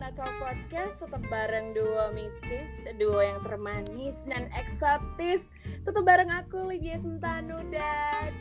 Nakal 0.00 0.32
Podcast 0.40 0.96
tetap 0.96 1.20
bareng 1.28 1.76
duo 1.76 2.08
mistis, 2.16 2.88
duo 2.96 3.20
yang 3.20 3.36
termanis 3.44 4.16
dan 4.24 4.48
eksotis. 4.56 5.52
Tetap 5.84 6.00
bareng 6.08 6.32
aku 6.32 6.72
Lydia 6.72 6.96
Sentanu 7.04 7.60
dan 7.68 8.32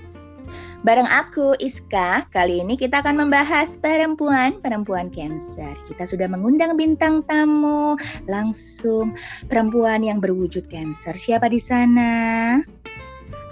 Bareng 0.87 1.03
aku 1.11 1.59
Iska, 1.59 2.31
kali 2.31 2.63
ini 2.63 2.79
kita 2.79 3.03
akan 3.03 3.27
membahas 3.27 3.75
perempuan-perempuan 3.83 5.11
Cancer. 5.11 5.75
Kita 5.83 6.07
sudah 6.07 6.31
mengundang 6.31 6.79
bintang 6.79 7.27
tamu 7.27 7.99
langsung 8.31 9.11
perempuan 9.51 9.99
yang 9.99 10.23
berwujud 10.23 10.63
Cancer. 10.71 11.11
Siapa 11.11 11.51
di 11.51 11.59
sana? 11.59 12.11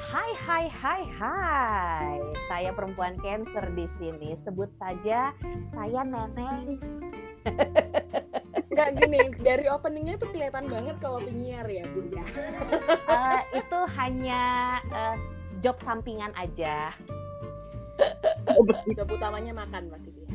Hai 0.08 0.32
hai 0.48 0.66
hai 0.72 1.04
hai. 1.20 2.16
Saya 2.48 2.72
perempuan 2.72 3.20
Cancer 3.20 3.68
di 3.76 3.84
sini. 4.00 4.40
Sebut 4.48 4.72
saja 4.80 5.36
saya 5.76 6.08
Neneng. 6.08 6.80
Nggak 8.68 8.90
gini, 9.02 9.20
dari 9.42 9.66
openingnya 9.72 10.16
tuh 10.22 10.30
kelihatan 10.30 10.70
banget 10.70 10.96
kalau 11.02 11.18
penyiar 11.24 11.66
ya 11.66 11.84
Bu 11.90 12.06
ya. 12.14 12.26
Uh, 13.10 13.42
itu 13.58 13.80
hanya 13.98 14.44
uh, 14.94 15.16
job 15.66 15.78
sampingan 15.82 16.30
aja. 16.38 16.94
Job 18.94 19.10
utamanya 19.10 19.54
makan 19.58 19.90
pasti 19.90 20.10
dia. 20.14 20.30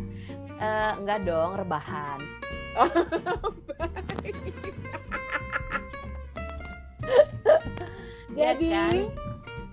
Uh, 0.58 0.92
enggak 0.98 1.22
dong, 1.22 1.54
rebahan. 1.54 2.18
Oh, 2.72 2.88
Jadi 8.32 8.72
Ya 8.72 8.88
kan? 8.88 8.96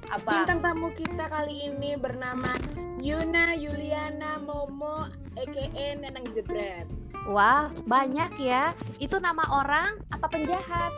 Apa? 0.09 0.31
bintang 0.41 0.59
tamu 0.59 0.89
kita 0.97 1.25
kali 1.29 1.69
ini 1.69 1.95
bernama 1.95 2.57
Yuna 2.99 3.55
Yuliana 3.55 4.41
Momo 4.41 5.07
aka 5.37 5.65
Neneng 5.95 6.27
Jebret. 6.35 6.98
Wah, 7.29 7.69
banyak 7.85 8.41
ya. 8.41 8.73
Itu 8.97 9.21
nama 9.21 9.45
orang 9.53 10.01
apa 10.09 10.25
penjahat? 10.25 10.89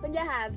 Penjahat. 0.00 0.54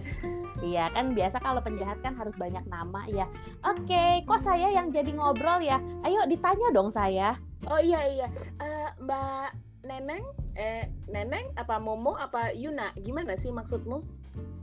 Iya 0.64 0.88
kan 0.94 1.12
biasa 1.12 1.42
kalau 1.42 1.60
penjahat 1.60 2.00
kan 2.06 2.16
harus 2.16 2.38
banyak 2.38 2.64
nama 2.70 3.04
ya. 3.10 3.26
Oke, 3.66 4.24
kok 4.24 4.40
saya 4.46 4.72
yang 4.72 4.94
jadi 4.94 5.12
ngobrol 5.18 5.60
ya? 5.60 5.82
Ayo 6.06 6.24
ditanya 6.30 6.70
dong 6.72 6.94
saya. 6.94 7.36
Oh 7.68 7.82
iya 7.82 8.08
iya. 8.08 8.28
Eh, 8.62 8.90
Mbak 9.02 9.50
Neneng, 9.84 10.24
eh 10.56 10.88
Neneng 11.12 11.52
apa 11.60 11.82
Momo 11.82 12.16
apa 12.16 12.56
Yuna? 12.56 12.96
Gimana 13.02 13.36
sih 13.36 13.52
maksudmu? 13.52 14.00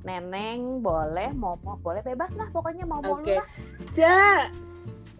Neneng 0.06 0.80
boleh, 0.80 1.34
Momo 1.36 1.76
boleh, 1.84 2.00
bebas 2.00 2.32
lah 2.38 2.48
pokoknya 2.48 2.88
mau 2.88 3.04
mau 3.04 3.20
Oke. 3.20 3.36
lah. 3.36 3.46
Ja, 3.92 4.48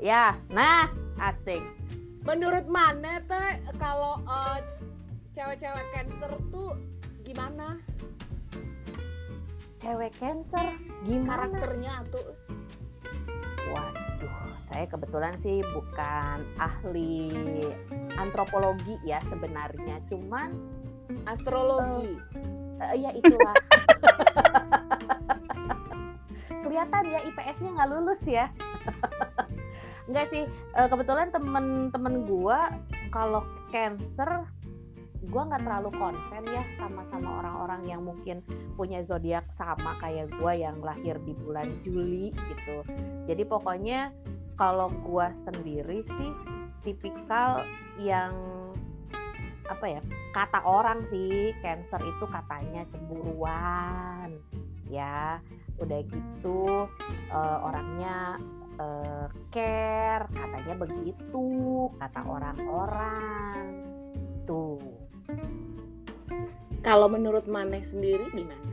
Ya, 0.01 0.33
nah 0.49 0.89
asik. 1.21 1.61
Menurut 2.25 2.67
mana 2.69 3.21
teh 3.25 3.51
kalau 3.81 4.21
eh, 4.29 4.61
cewek-cewek 5.33 5.87
cancer 5.95 6.33
tuh 6.53 6.77
gimana 7.25 7.81
Cewek 9.81 10.13
cancer 10.21 10.77
gimana? 11.09 11.49
karakternya 11.49 12.05
tuh? 12.13 12.37
Waduh, 13.73 14.53
saya 14.61 14.85
kebetulan 14.85 15.33
sih 15.41 15.65
bukan 15.73 16.45
ahli 16.61 17.33
antropologi 18.21 19.01
ya 19.09 19.25
sebenarnya, 19.25 20.05
cuman 20.13 20.53
Astrologi. 21.25 22.13
eh, 22.93 22.97
ya 23.01 23.09
itulah. 23.17 23.57
Kelihatan 26.69 27.05
ya 27.09 27.25
IPS-nya 27.25 27.73
nggak 27.73 27.89
lulus 27.89 28.21
ya. 28.29 28.53
Enggak 30.11 30.27
sih, 30.35 30.43
eh, 30.51 30.89
kebetulan 30.91 31.31
temen-temen 31.31 32.27
gua 32.27 32.75
kalau 33.15 33.47
cancer 33.71 34.43
gua 35.31 35.47
nggak 35.47 35.63
terlalu 35.63 35.91
konsen 35.95 36.43
ya 36.51 36.67
sama-sama 36.75 37.39
orang-orang 37.39 37.87
yang 37.87 38.03
mungkin 38.03 38.43
punya 38.75 39.07
zodiak 39.07 39.47
sama 39.55 39.95
kayak 40.03 40.27
gua 40.43 40.51
yang 40.51 40.83
lahir 40.83 41.15
di 41.23 41.31
bulan 41.39 41.71
Juli 41.87 42.35
gitu. 42.35 42.83
Jadi 43.31 43.43
pokoknya 43.47 44.11
kalau 44.59 44.91
gua 45.07 45.31
sendiri 45.31 46.03
sih 46.03 46.35
tipikal 46.83 47.63
yang 48.03 48.35
apa 49.71 49.87
ya 49.87 50.03
kata 50.35 50.67
orang 50.67 51.07
sih 51.07 51.55
cancer 51.63 52.03
itu 52.03 52.27
katanya 52.27 52.83
cemburuan 52.91 54.35
ya 54.91 55.39
udah 55.79 56.03
gitu 56.11 56.91
eh, 57.31 57.59
orangnya 57.63 58.43
eh, 58.77 59.27
care 59.51 60.27
katanya 60.31 60.75
begitu 60.79 61.47
kata 61.97 62.21
orang-orang 62.23 63.65
tuh 64.45 64.79
Kalau 66.81 67.07
menurut 67.07 67.45
Maneh 67.45 67.83
sendiri 67.83 68.25
gimana? 68.31 68.69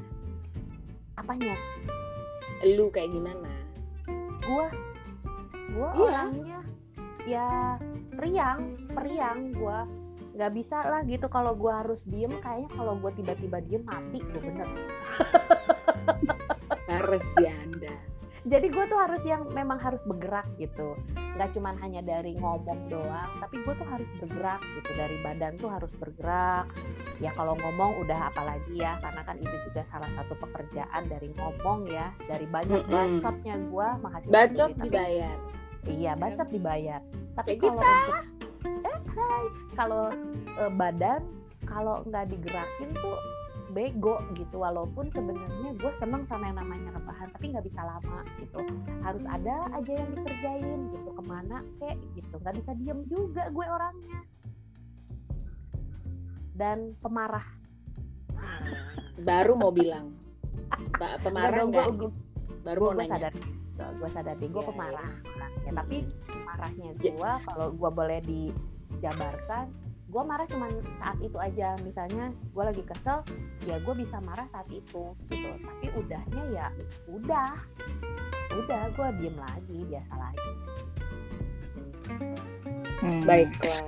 apanya 1.14 1.58
Lu 2.64 2.88
kayak 2.88 3.12
gimana? 3.12 3.52
gua 4.42 4.72
gua 5.70 5.90
Iya. 5.92 6.02
orangnya 6.24 6.60
ya 7.28 7.50
periang 8.16 8.60
periang 8.88 9.52
gua 9.52 9.84
nggak 10.32 10.54
bisa 10.56 10.80
lah 10.82 11.04
gitu 11.04 11.28
kalau 11.28 11.52
gua 11.52 11.84
harus 11.84 12.08
diem 12.08 12.32
kayaknya 12.40 12.72
kalau 12.72 12.96
gua 12.96 13.12
tiba-tiba 13.12 13.60
diem 13.60 13.84
mati 13.84 14.24
tuh 14.24 14.40
bener 14.40 14.70
Harus 16.88 17.26
ya. 17.38 17.52
Jadi 18.48 18.68
gue 18.68 18.86
tuh 18.88 18.96
harus 18.96 19.24
yang 19.24 19.44
memang 19.52 19.76
harus 19.78 20.02
bergerak 20.02 20.48
gitu. 20.56 20.96
Nggak 21.36 21.52
cuman 21.54 21.76
hanya 21.78 22.00
dari 22.00 22.32
ngomong 22.34 22.88
doang 22.88 23.30
tapi 23.38 23.60
gue 23.60 23.74
tuh 23.76 23.88
harus 23.88 24.08
bergerak 24.18 24.64
gitu. 24.74 24.90
Dari 24.96 25.18
badan 25.22 25.54
tuh 25.60 25.68
harus 25.68 25.92
bergerak. 26.00 26.66
Ya 27.20 27.36
kalau 27.36 27.60
ngomong 27.60 28.00
udah 28.02 28.32
apalagi 28.32 28.80
ya 28.80 28.96
karena 29.04 29.22
kan 29.22 29.36
itu 29.38 29.56
juga 29.68 29.84
salah 29.84 30.08
satu 30.10 30.34
pekerjaan 30.40 31.06
dari 31.06 31.30
ngomong 31.36 31.92
ya. 31.92 32.16
Dari 32.24 32.48
banyak 32.48 32.88
Mm-mm. 32.88 33.20
bacotnya 33.20 33.56
gue 33.60 33.88
menghasilkan 34.02 34.34
Bacot. 34.34 34.70
Tapi- 34.74 34.86
dibayar. 34.88 35.38
iya 35.88 36.12
bacot 36.16 36.48
dibayar. 36.48 37.02
Tapi 37.36 37.52
Kayak 37.56 37.62
kalau 37.62 37.82
untuk 37.84 38.16
eh 38.84 39.00
hai. 39.14 39.44
Kalau 39.76 40.04
eh, 40.58 40.72
badan 40.74 41.22
kalau 41.68 41.96
nggak 42.08 42.32
digerakin 42.32 42.90
tuh 42.96 43.18
bego 43.70 44.18
gitu 44.32 44.58
walaupun 44.58 45.08
sebenarnya 45.08 45.72
gue 45.74 45.92
seneng 45.94 46.24
sama 46.24 46.48
yang 46.48 46.58
namanya 46.58 46.94
rebahan 46.94 47.28
tapi 47.30 47.52
nggak 47.52 47.64
bisa 47.64 47.82
lama 47.82 48.20
gitu. 48.38 48.64
Harus 49.00 49.24
ada 49.24 49.68
aja 49.72 49.92
yang 49.92 50.10
dikerjain 50.14 50.80
gitu 50.90 51.10
ke 51.10 51.24
mana 51.24 51.60
kek 51.78 51.98
gitu. 52.14 52.36
Nggak 52.38 52.56
bisa 52.56 52.72
diem 52.74 53.04
juga 53.06 53.48
gue 53.48 53.66
orangnya. 53.66 54.20
Dan 56.52 56.98
pemarah. 56.98 57.46
Baru 59.20 59.54
mau 59.54 59.70
bilang. 59.70 60.14
Mbak 60.96 61.14
pemarah 61.22 61.64
Nggak? 61.64 61.88
gue, 61.96 62.10
Baru 62.62 62.82
mau 62.86 62.98
nanya. 62.98 63.30
sadar 63.30 63.34
gue 63.78 64.10
sadar 64.10 64.34
deh 64.36 64.50
gue 64.50 64.58
Iya, 64.58 64.68
pemarah 64.68 65.06
orangnya. 65.06 65.22
Mm-mm. 65.62 65.78
tapi 65.78 65.98
marahnya 66.40 66.88
Ja- 66.98 67.14
gue 67.14 67.32
kalau 67.46 67.68
gue 67.72 67.90
boleh 67.94 68.20
dijabarkan 68.26 69.66
gue 70.08 70.24
marah 70.24 70.48
cuman 70.48 70.72
saat 70.96 71.20
itu 71.20 71.36
aja 71.36 71.76
misalnya 71.84 72.32
gue 72.32 72.64
lagi 72.64 72.84
kesel 72.88 73.22
ya 73.68 73.76
gue 73.84 73.94
bisa 73.96 74.24
marah 74.24 74.48
saat 74.48 74.68
itu 74.72 75.12
gitu 75.30 75.50
tapi 75.60 75.88
udahnya 76.00 76.44
ya 76.52 76.68
udah 77.12 77.52
udah 78.56 78.82
gue 78.96 79.08
diem 79.20 79.38
lagi 79.38 79.80
biasa 79.88 80.14
lagi 80.16 80.52
Hmm. 82.98 83.22
Baiklah. 83.30 83.84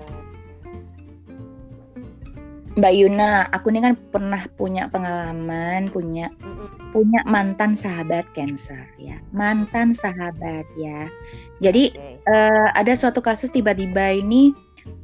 Mbak 2.79 2.94
Yuna, 2.95 3.51
aku 3.51 3.75
ini 3.75 3.84
kan 3.84 3.94
pernah 4.09 4.40
punya 4.56 4.88
pengalaman, 4.88 5.91
punya 5.91 6.31
Mm-mm. 6.40 6.95
punya 6.95 7.19
mantan 7.28 7.75
sahabat 7.75 8.31
Cancer 8.31 8.88
ya, 8.95 9.19
mantan 9.35 9.92
sahabat 9.92 10.63
ya. 10.80 11.12
Jadi 11.59 11.92
Oke. 11.92 12.24
eh, 12.24 12.68
ada 12.74 12.94
suatu 12.95 13.19
kasus 13.19 13.51
tiba-tiba 13.51 14.15
ini 14.15 14.56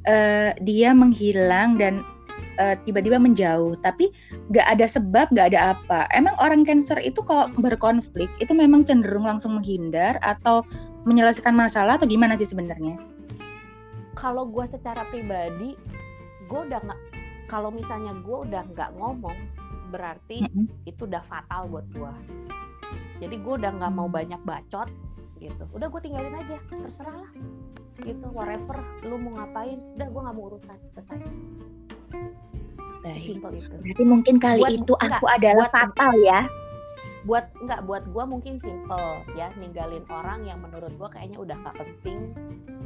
eh, 0.08 0.56
dia 0.64 0.96
menghilang 0.96 1.76
dan 1.76 2.00
eh, 2.56 2.80
tiba-tiba 2.88 3.20
menjauh, 3.20 3.76
tapi 3.84 4.08
nggak 4.56 4.68
ada 4.80 4.88
sebab, 4.88 5.36
nggak 5.36 5.52
ada 5.52 5.76
apa. 5.76 6.08
Emang 6.16 6.34
orang 6.40 6.64
Cancer 6.64 6.98
itu 7.04 7.20
kalau 7.28 7.52
berkonflik 7.60 8.32
itu 8.40 8.56
memang 8.56 8.88
cenderung 8.88 9.28
langsung 9.28 9.60
menghindar 9.60 10.16
atau 10.24 10.64
menyelesaikan 11.04 11.54
masalah 11.54 12.00
atau 12.00 12.08
gimana 12.08 12.40
sih 12.40 12.48
sebenarnya? 12.48 12.96
kalau 14.16 14.48
gue 14.48 14.66
secara 14.72 15.04
pribadi 15.12 15.76
gue 16.48 16.60
udah 16.66 16.80
nggak 16.82 17.02
kalau 17.56 17.72
misalnya 17.72 18.12
gue 18.20 18.38
udah 18.44 18.68
nggak 18.68 18.92
ngomong 18.94 19.38
berarti 19.88 20.44
Mm-mm. 20.44 20.68
itu 20.84 21.08
udah 21.08 21.24
fatal 21.24 21.72
buat 21.72 21.88
gue 21.90 22.12
jadi 23.18 23.32
gue 23.32 23.54
udah 23.56 23.72
nggak 23.74 23.94
mau 23.94 24.12
banyak 24.12 24.44
bacot 24.44 24.92
gitu 25.38 25.64
udah 25.72 25.88
gue 25.88 26.02
tinggalin 26.04 26.36
aja 26.36 26.60
terserah 26.68 27.16
lah 27.18 27.32
gitu 27.98 28.28
whatever 28.30 28.76
lu 29.02 29.16
mau 29.16 29.40
ngapain 29.40 29.80
udah 29.96 30.04
gue 30.06 30.22
nggak 30.22 30.36
mau 30.36 30.46
urusan 30.52 30.78
selesai 30.92 31.20
Baik. 33.00 33.24
simple 33.30 33.54
itu 33.54 33.70
Berarti 33.78 34.04
mungkin 34.04 34.36
kali 34.36 34.60
Buat- 34.60 34.76
itu 34.76 34.94
enggak, 34.98 35.16
aku 35.16 35.26
adalah 35.30 35.56
buat- 35.62 35.74
fatal 35.74 36.14
ya. 36.20 36.40
buat 37.24 37.46
nggak 37.58 37.82
buat 37.86 38.04
gue 38.06 38.24
mungkin 38.28 38.54
simple 38.60 39.08
ya 39.34 39.48
ninggalin 39.56 40.06
orang 40.12 40.44
yang 40.44 40.60
menurut 40.60 40.92
gue 40.92 41.10
kayaknya 41.10 41.40
udah 41.40 41.56
nggak 41.56 41.76
penting 41.76 42.20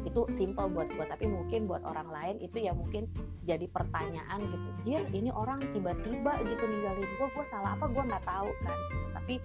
itu 0.09 0.25
simple 0.33 0.65
buat 0.73 0.89
gue 0.89 1.05
tapi 1.05 1.29
mungkin 1.29 1.69
buat 1.69 1.85
orang 1.85 2.09
lain 2.09 2.35
itu 2.41 2.65
ya 2.65 2.73
mungkin 2.73 3.05
jadi 3.45 3.69
pertanyaan 3.69 4.41
gitu. 4.41 4.69
Jir 4.89 5.03
ini 5.13 5.29
orang 5.29 5.61
tiba-tiba 5.69 6.41
gitu 6.41 6.63
ninggalin 6.65 7.05
gue 7.05 7.27
gue 7.29 7.45
salah 7.53 7.77
apa? 7.77 7.85
Gue 7.93 8.03
nggak 8.03 8.25
tahu 8.25 8.49
kan. 8.65 8.77
Tapi 9.21 9.35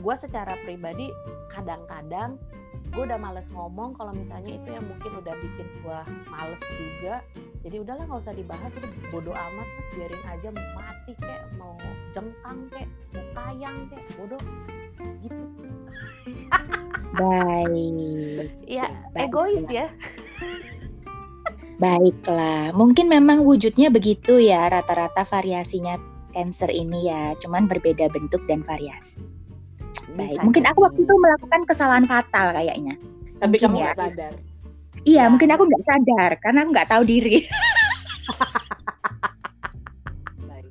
gue 0.00 0.14
secara 0.16 0.56
pribadi 0.64 1.12
kadang-kadang 1.52 2.40
gue 2.96 3.02
udah 3.02 3.18
males 3.20 3.44
ngomong 3.52 3.92
kalau 3.98 4.14
misalnya 4.16 4.56
itu 4.56 4.68
yang 4.72 4.84
mungkin 4.88 5.12
udah 5.20 5.34
bikin 5.36 5.68
gue 5.84 5.98
males 6.32 6.62
juga. 6.64 7.20
Jadi 7.60 7.76
udahlah 7.82 8.04
nggak 8.08 8.22
usah 8.24 8.34
dibahas. 8.34 8.72
Itu 8.72 8.88
bodoh 9.12 9.36
amat 9.36 9.68
lah 9.68 9.86
biarin 9.92 10.22
aja. 10.24 10.48
Mati 10.72 11.12
kayak 11.20 11.44
mau 11.60 11.76
jengkang 12.16 12.72
kayak 12.72 12.88
mau 13.12 13.24
kayang 13.36 13.76
kayak 13.92 14.06
bodoh. 14.16 14.42
Gitu 15.20 15.44
Baik. 17.16 18.52
ya 18.68 18.86
Baik. 19.10 19.30
egois 19.30 19.64
ya 19.68 19.86
Baiklah, 21.76 22.72
mungkin 22.72 23.04
memang 23.06 23.44
wujudnya 23.44 23.92
begitu 23.92 24.40
ya 24.40 24.64
rata-rata 24.66 25.24
variasinya 25.24 26.00
cancer 26.32 26.72
ini 26.72 27.04
ya, 27.04 27.36
cuman 27.36 27.68
berbeda 27.68 28.08
bentuk 28.08 28.40
dan 28.48 28.64
variasi. 28.64 29.20
Baik, 30.16 30.36
Bisa 30.36 30.44
mungkin 30.44 30.64
aku 30.64 30.78
waktu 30.80 31.04
itu 31.04 31.14
melakukan 31.14 31.60
kesalahan 31.68 32.08
fatal 32.08 32.56
kayaknya. 32.56 32.96
Tapi 33.36 33.44
Mungkin 33.52 33.68
kamu 33.68 33.76
ya. 33.76 33.84
nggak 33.84 33.98
sadar. 33.98 34.32
Iya, 35.04 35.20
Ya. 35.20 35.28
mungkin 35.28 35.50
aku 35.52 35.62
nggak 35.68 35.84
sadar 35.84 36.30
karena 36.40 36.58
aku 36.64 36.70
nggak 36.72 36.88
tahu 36.88 37.02
diri. 37.04 37.36
Baik. 40.42 40.66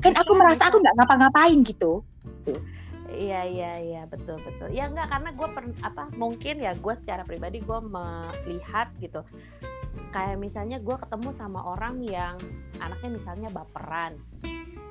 kan 0.00 0.12
aku 0.16 0.32
Bisa, 0.32 0.40
merasa 0.40 0.62
aku 0.72 0.76
nggak 0.80 0.96
ngapa-ngapain 0.96 1.58
gitu. 1.62 2.00
Iya 3.12 3.40
iya 3.44 3.72
iya 3.78 4.02
betul 4.08 4.40
betul. 4.40 4.72
Ya 4.72 4.88
enggak 4.88 5.12
karena 5.12 5.30
gue 5.36 5.48
apa 5.84 6.02
mungkin 6.16 6.64
ya 6.64 6.72
gue 6.72 6.94
secara 7.04 7.22
pribadi 7.22 7.60
gue 7.60 7.78
melihat 7.84 8.88
gitu. 8.98 9.20
Kayak 10.12 10.40
misalnya 10.40 10.80
gue 10.80 10.96
ketemu 10.96 11.28
sama 11.36 11.60
orang 11.64 12.00
yang 12.04 12.36
anaknya 12.80 13.10
misalnya 13.16 13.48
baperan, 13.52 14.16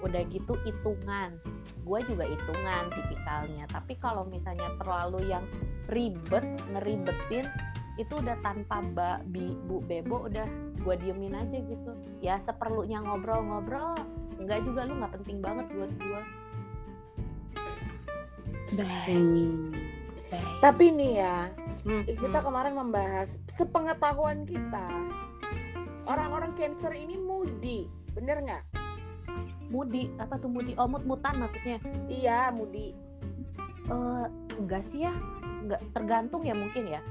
udah 0.05 0.21
gitu 0.29 0.53
hitungan. 0.65 1.37
Gue 1.81 1.99
juga 2.05 2.29
hitungan 2.29 2.89
tipikalnya. 2.93 3.65
Tapi 3.69 3.97
kalau 3.97 4.25
misalnya 4.29 4.69
terlalu 4.77 5.29
yang 5.29 5.45
ribet 5.89 6.45
ngeribetin 6.69 7.45
itu 7.99 8.13
udah 8.17 8.37
tanpa 8.41 8.81
ba, 8.95 9.19
bi, 9.29 9.53
bu 9.67 9.83
bebo 9.83 10.25
udah 10.25 10.47
gue 10.81 10.95
diemin 11.01 11.37
aja 11.37 11.57
gitu. 11.61 11.91
Ya 12.21 12.41
seperlunya 12.41 13.01
ngobrol-ngobrol. 13.01 13.97
Enggak 14.41 14.65
juga 14.65 14.89
lu 14.89 14.97
nggak 15.01 15.13
penting 15.21 15.37
banget 15.41 15.65
buat 15.73 15.91
gue. 16.01 16.21
Baik, 18.71 19.11
Hmm. 19.11 19.75
baik. 20.31 20.55
Tapi 20.63 20.85
nih 20.95 21.13
ya, 21.19 21.37
Hmm, 21.81 22.05
kita 22.07 22.39
hmm. 22.39 22.45
kemarin 22.47 22.73
membahas 22.77 23.35
sepengetahuan 23.49 24.47
kita 24.47 24.87
orang-orang 26.07 26.55
cancer 26.55 26.93
ini 26.95 27.19
moody, 27.19 27.91
bener 28.15 28.39
nggak? 28.39 28.63
Mudi 29.71 30.11
apa 30.19 30.39
tuh 30.39 30.51
mudi? 30.51 30.75
Oh 30.79 30.87
mut-mutan 30.87 31.39
maksudnya? 31.39 31.79
Iya, 32.07 32.51
moody. 32.51 32.95
Eh 33.91 34.25
enggak 34.55 34.83
sih 34.87 35.07
ya, 35.07 35.13
enggak 35.63 35.81
tergantung 35.91 36.43
ya 36.43 36.55
mungkin 36.55 36.87
ya. 36.87 37.01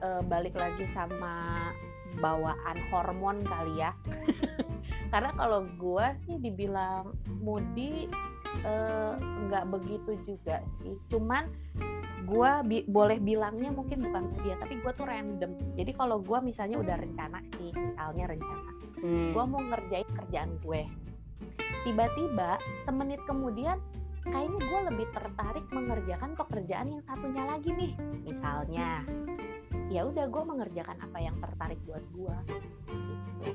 Eh, 0.00 0.22
balik 0.24 0.56
lagi 0.56 0.88
sama 0.96 1.68
bawaan 2.16 2.78
hormon 2.88 3.44
kali 3.44 3.80
ya. 3.80 3.92
Karena 5.12 5.36
kalau 5.36 5.68
gua 5.76 6.16
sih 6.24 6.40
dibilang 6.40 7.12
moody 7.40 8.08
eh, 8.62 9.12
nggak 9.20 9.64
begitu 9.70 10.12
juga 10.26 10.62
sih. 10.80 10.94
Cuman 11.08 11.48
gua 12.28 12.62
bi- 12.62 12.86
boleh 12.86 13.18
bilangnya 13.18 13.72
mungkin 13.72 14.04
bukan 14.04 14.34
ya, 14.44 14.54
tapi 14.60 14.78
gua 14.84 14.92
tuh 14.94 15.08
random. 15.08 15.56
Jadi 15.74 15.90
kalau 15.96 16.20
gua 16.20 16.38
misalnya 16.44 16.78
udah 16.78 16.96
rencana 17.00 17.40
sih, 17.56 17.70
misalnya 17.74 18.30
rencana 18.30 18.70
Hmm. 19.00 19.32
gue 19.32 19.44
mau 19.48 19.64
ngerjain 19.64 20.04
kerjaan 20.12 20.60
gue 20.60 20.84
tiba-tiba 21.88 22.60
semenit 22.84 23.16
kemudian 23.24 23.80
kayaknya 24.28 24.60
gue 24.60 24.80
lebih 24.92 25.06
tertarik 25.16 25.64
mengerjakan 25.72 26.36
pekerjaan 26.36 26.92
yang 26.92 27.02
satunya 27.08 27.48
lagi 27.48 27.72
nih 27.72 27.92
misalnya 28.28 29.00
ya 29.88 30.04
udah 30.04 30.28
gue 30.28 30.42
mengerjakan 30.44 31.00
apa 31.00 31.16
yang 31.16 31.32
tertarik 31.40 31.80
buat 31.88 32.04
gue 32.12 32.36
gitu. 32.92 33.48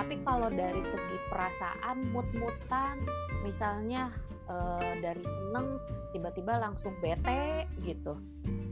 Tapi 0.00 0.16
kalau 0.24 0.48
dari 0.48 0.80
segi 0.80 1.16
perasaan 1.28 2.08
mut-mutan 2.08 3.04
misalnya 3.44 4.08
eh, 4.48 4.92
dari 5.04 5.20
seneng 5.20 5.76
tiba-tiba 6.16 6.56
langsung 6.56 6.96
bete 7.04 7.68
gitu. 7.84 8.16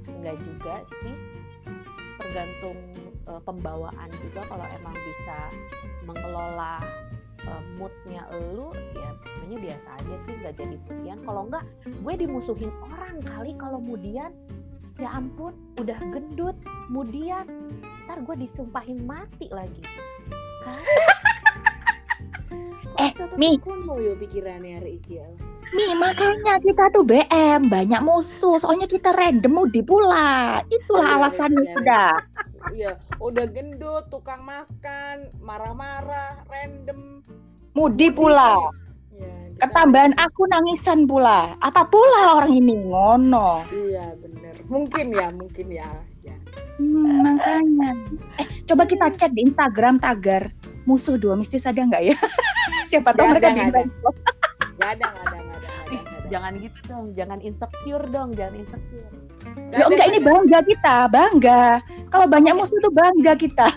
Enggak 0.09 0.41
juga 0.41 0.75
sih. 1.05 1.17
Tergantung 2.17 2.81
eh, 3.29 3.41
pembawaan 3.45 4.09
juga. 4.25 4.41
Kalau 4.49 4.65
emang 4.73 4.97
bisa 4.97 5.39
mengelola 6.09 6.81
eh, 7.45 7.63
moodnya 7.77 8.25
elu 8.33 8.73
ya 8.97 9.13
sebenarnya 9.21 9.59
biasa 9.69 9.89
aja 10.01 10.15
sih 10.25 10.35
nggak 10.41 10.55
jadi 10.57 10.77
mudian 10.89 11.19
kalau 11.29 11.43
enggak 11.45 11.65
gue 11.85 12.15
dimusuhin 12.25 12.73
orang 12.89 13.21
kali 13.21 13.53
kalau 13.61 13.79
mudian 13.81 14.33
ya 14.97 15.13
ampun 15.13 15.53
udah 15.77 16.01
gendut 16.09 16.57
mudian 16.89 17.47
ntar 18.09 18.25
gue 18.25 18.49
disumpahin 18.49 19.05
mati 19.05 19.53
lagi. 19.53 19.85
Kan 20.65 21.18
Eh, 22.97 23.13
Mi. 23.37 23.61
yo 24.01 24.13
pikirannya 24.17 24.81
hari 24.81 24.99
iki 24.99 25.21
ya? 25.21 25.29
Nih 25.69 25.93
makanya 26.01 26.57
kita 26.65 26.89
tuh 26.97 27.05
BM 27.05 27.69
banyak 27.69 28.01
musuh, 28.01 28.57
soalnya 28.57 28.89
kita 28.89 29.13
random 29.13 29.53
mudi 29.53 29.85
pula. 29.85 30.65
Itulah 30.73 31.13
Iya, 31.13 31.17
alasannya 31.21 31.63
iya. 31.63 31.73
sudah. 31.77 32.11
Iya, 32.73 32.91
udah 33.21 33.47
gendut, 33.53 34.09
tukang 34.09 34.43
makan, 34.49 35.29
marah-marah, 35.45 36.41
random. 36.49 37.21
Mudi 37.77 38.09
pula. 38.09 38.73
Ya, 39.13 39.33
Ketambahan 39.61 40.17
aku 40.17 40.49
nangisan 40.49 41.05
pula. 41.05 41.53
Apa 41.61 41.85
pula 41.85 42.41
orang 42.41 42.53
ini 42.57 42.75
ngono? 42.89 43.69
Iya, 43.69 44.17
bener. 44.19 44.55
Mungkin 44.73 45.07
ya, 45.13 45.29
mungkin 45.37 45.67
ya. 45.69 45.91
ya. 46.25 46.37
Hmm, 46.81 47.25
makanya. 47.29 47.93
Eh, 48.41 48.47
coba 48.65 48.89
kita 48.89 49.13
cek 49.15 49.37
di 49.37 49.47
Instagram 49.53 50.01
tagar 50.01 50.49
musuh 50.89 51.21
dua 51.21 51.37
mistis 51.37 51.69
ada 51.69 51.77
nggak 51.85 52.03
ya? 52.09 52.17
Siapa 52.91 53.13
tahu 53.13 53.37
mereka 53.37 53.53
ada, 53.53 53.61
ada. 53.69 53.81
Gak 54.81 54.91
ada, 54.97 55.05
gak 55.05 55.25
ada, 55.29 55.37
gak 55.37 55.57
ada, 55.61 55.69
gak 55.93 56.03
gak 56.09 56.23
jangan 56.29 56.53
gitu 56.61 56.79
dong 56.89 57.07
jangan 57.17 57.39
insecure 57.41 58.07
dong 58.09 58.31
jangan 58.37 58.55
insecure 58.65 59.13
Ya 59.73 59.85
ada, 59.85 59.89
enggak 59.93 60.07
ini 60.13 60.21
bangga 60.21 60.61
kita, 60.65 60.97
bangga. 61.09 61.65
Kalau 62.09 62.27
banyak 62.29 62.53
musuh 62.57 62.77
tuh 62.81 62.93
bangga 62.93 63.37
kita. 63.37 63.69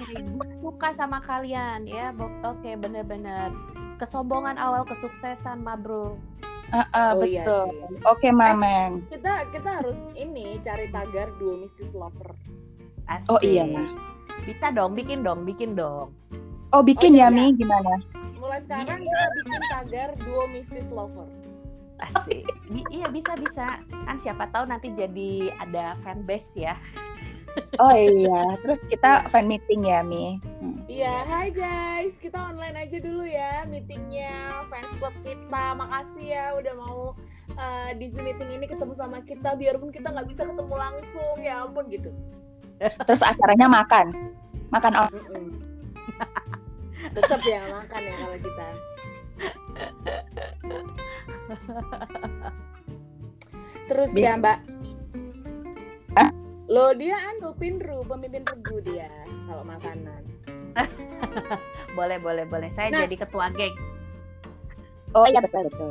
Suka 0.64 0.92
sama 0.96 1.20
kalian 1.24 1.84
ya 1.84 2.12
oke 2.44 2.70
bener-bener 2.80 3.52
kesombongan 4.00 4.56
awal 4.56 4.84
kesuksesan 4.88 5.60
ma 5.60 5.76
bro 5.76 6.16
Heeh, 6.70 7.10
Oh, 7.18 7.26
iya 7.26 7.42
betul. 7.42 7.66
sih. 7.66 7.98
Oke, 8.06 8.28
Mameng. 8.30 9.02
Kita 9.10 9.42
kita 9.50 9.82
harus 9.82 9.98
ini 10.14 10.54
cari 10.62 10.86
tagar 10.94 11.34
duo 11.42 11.58
mistis 11.58 11.90
lover. 11.90 12.30
Asik. 13.10 13.26
Oh, 13.26 13.42
iya. 13.42 13.66
bisa 14.46 14.72
dong 14.72 14.96
bikin 14.96 15.20
dong 15.20 15.44
bikin 15.44 15.76
dong 15.76 16.16
Oh, 16.70 16.82
bikin 16.86 17.18
iya, 17.18 17.26
ya, 17.26 17.34
iya. 17.34 17.50
Mi, 17.50 17.58
gimana? 17.58 17.94
Mulai 18.38 18.60
sekarang 18.62 18.98
kita 19.02 19.26
bikin 19.36 19.62
tagar 19.68 20.10
duo 20.22 20.44
mistis 20.50 20.88
lover. 20.88 21.28
Asik. 22.00 22.48
Bi- 22.72 22.88
iya 22.88 23.06
bisa 23.12 23.36
bisa 23.36 23.82
kan 23.84 24.16
siapa 24.16 24.48
tahu 24.48 24.64
nanti 24.64 24.88
jadi 24.96 25.52
ada 25.60 26.00
fanbase 26.00 26.48
ya 26.56 26.80
Oh 27.82 27.94
iya, 27.94 28.56
terus 28.62 28.78
kita 28.86 29.26
fan 29.26 29.50
meeting 29.50 29.88
ya, 29.88 30.04
Mi. 30.04 30.38
Hmm. 30.60 30.86
Iya, 30.86 31.26
hai 31.26 31.48
guys. 31.50 32.14
Kita 32.18 32.38
online 32.50 32.76
aja 32.86 32.98
dulu 33.02 33.26
ya 33.26 33.66
meetingnya 33.66 34.66
fans 34.68 34.90
club 34.98 35.14
kita. 35.22 35.74
Makasih 35.74 36.26
ya 36.30 36.44
udah 36.54 36.74
mau 36.76 37.00
uh, 37.56 37.90
di 37.96 38.06
Zoom 38.10 38.26
meeting 38.26 38.54
ini 38.54 38.66
ketemu 38.70 38.94
sama 38.94 39.22
kita 39.22 39.54
biarpun 39.54 39.90
kita 39.94 40.12
nggak 40.12 40.28
bisa 40.28 40.42
ketemu 40.46 40.74
langsung. 40.74 41.36
Ya 41.42 41.62
ampun 41.62 41.86
gitu. 41.90 42.10
Terus 42.78 43.22
acaranya 43.22 43.66
makan. 43.70 44.14
Makan 44.70 44.92
on. 44.94 45.10
Mm-mm. 45.10 45.69
Tetap 47.10 47.40
ya 47.42 47.60
makan 47.66 48.00
ya 48.02 48.14
kalau 48.16 48.38
kita. 48.38 48.66
Terus 53.86 54.10
Bi- 54.12 54.22
ya 54.22 54.36
Mbak. 54.36 54.58
Lo 56.70 56.94
dia 56.94 57.18
anu 57.26 57.50
Pinru, 57.52 58.06
pemimpin 58.06 58.46
regu 58.46 58.78
dia 58.80 59.10
kalau 59.44 59.66
makanan. 59.66 60.22
boleh 61.98 62.14
boleh 62.16 62.46
boleh 62.46 62.70
saya 62.72 62.94
Nah. 62.94 63.02
jadi 63.02 63.26
ketua 63.26 63.50
geng 63.50 63.74
Oh 65.10 65.26
iya 65.26 65.42
betul 65.42 65.66
betul. 65.66 65.90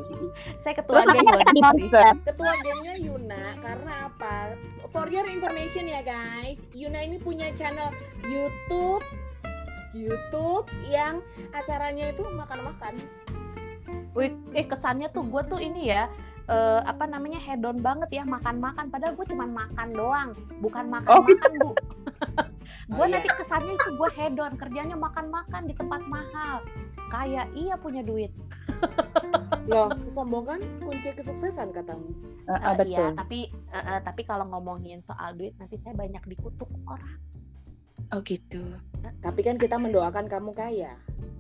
saya 0.64 0.72
ketua 0.74 0.96
Terus 0.96 1.06
geng 1.12 1.28
kita. 1.76 2.08
Ketua 2.24 2.52
gengnya 2.64 2.96
Yuna 2.96 3.44
karena 3.60 3.94
apa? 4.08 4.56
For 4.88 5.12
your 5.12 5.28
information 5.28 5.84
ya 5.86 6.00
guys, 6.00 6.64
Yuna 6.72 7.04
ini 7.04 7.20
punya 7.20 7.52
channel 7.52 7.92
YouTube 8.24 9.04
YouTube 9.92 10.68
yang 10.86 11.22
acaranya 11.52 12.12
itu 12.12 12.22
makan-makan. 12.26 12.94
Wih, 14.14 14.34
eh 14.54 14.66
kesannya 14.66 15.10
tuh 15.10 15.26
gue 15.26 15.42
tuh 15.46 15.58
ini 15.58 15.90
ya 15.90 16.10
eh, 16.46 16.82
apa 16.82 17.06
namanya 17.06 17.38
hedon 17.38 17.78
banget 17.80 18.10
ya 18.12 18.24
makan-makan 18.26 18.90
padahal 18.90 19.14
gue 19.14 19.26
cuma 19.30 19.46
makan 19.46 19.90
doang 19.94 20.30
bukan 20.60 20.86
Oh, 21.06 21.22
makan-makan 21.22 21.52
bu 21.62 21.72
gue 22.90 22.98
Oh, 22.98 23.06
iya. 23.06 23.22
nanti 23.22 23.30
kesannya 23.30 23.74
itu 23.78 23.90
gue 23.94 24.10
hedon 24.14 24.54
kerjanya 24.58 24.98
makan-makan 24.98 25.70
di 25.70 25.74
tempat 25.78 26.02
mahal 26.10 26.66
kayak 27.10 27.50
iya 27.54 27.78
punya 27.78 28.02
duit 28.02 28.34
Loh, 29.70 29.94
kesombongan 30.02 30.58
kunci 30.82 31.14
kesuksesan 31.14 31.70
katamu. 31.70 32.10
Eh, 32.50 32.58
Eh, 32.58 32.74
betul. 32.74 32.94
iya 32.98 33.06
tapi 33.14 33.40
eh, 33.70 33.86
eh, 33.86 34.00
tapi 34.02 34.22
kalau 34.26 34.50
ngomongin 34.50 35.06
soal 35.06 35.38
duit 35.38 35.54
nanti 35.62 35.78
saya 35.78 35.94
banyak 35.94 36.22
dikutuk 36.26 36.70
orang 36.90 37.22
Oh 38.10 38.22
gitu. 38.22 38.62
Tapi 39.20 39.40
kan 39.42 39.56
kita 39.56 39.76
mendoakan 39.76 40.26
kamu 40.26 40.52
kaya. 40.52 40.94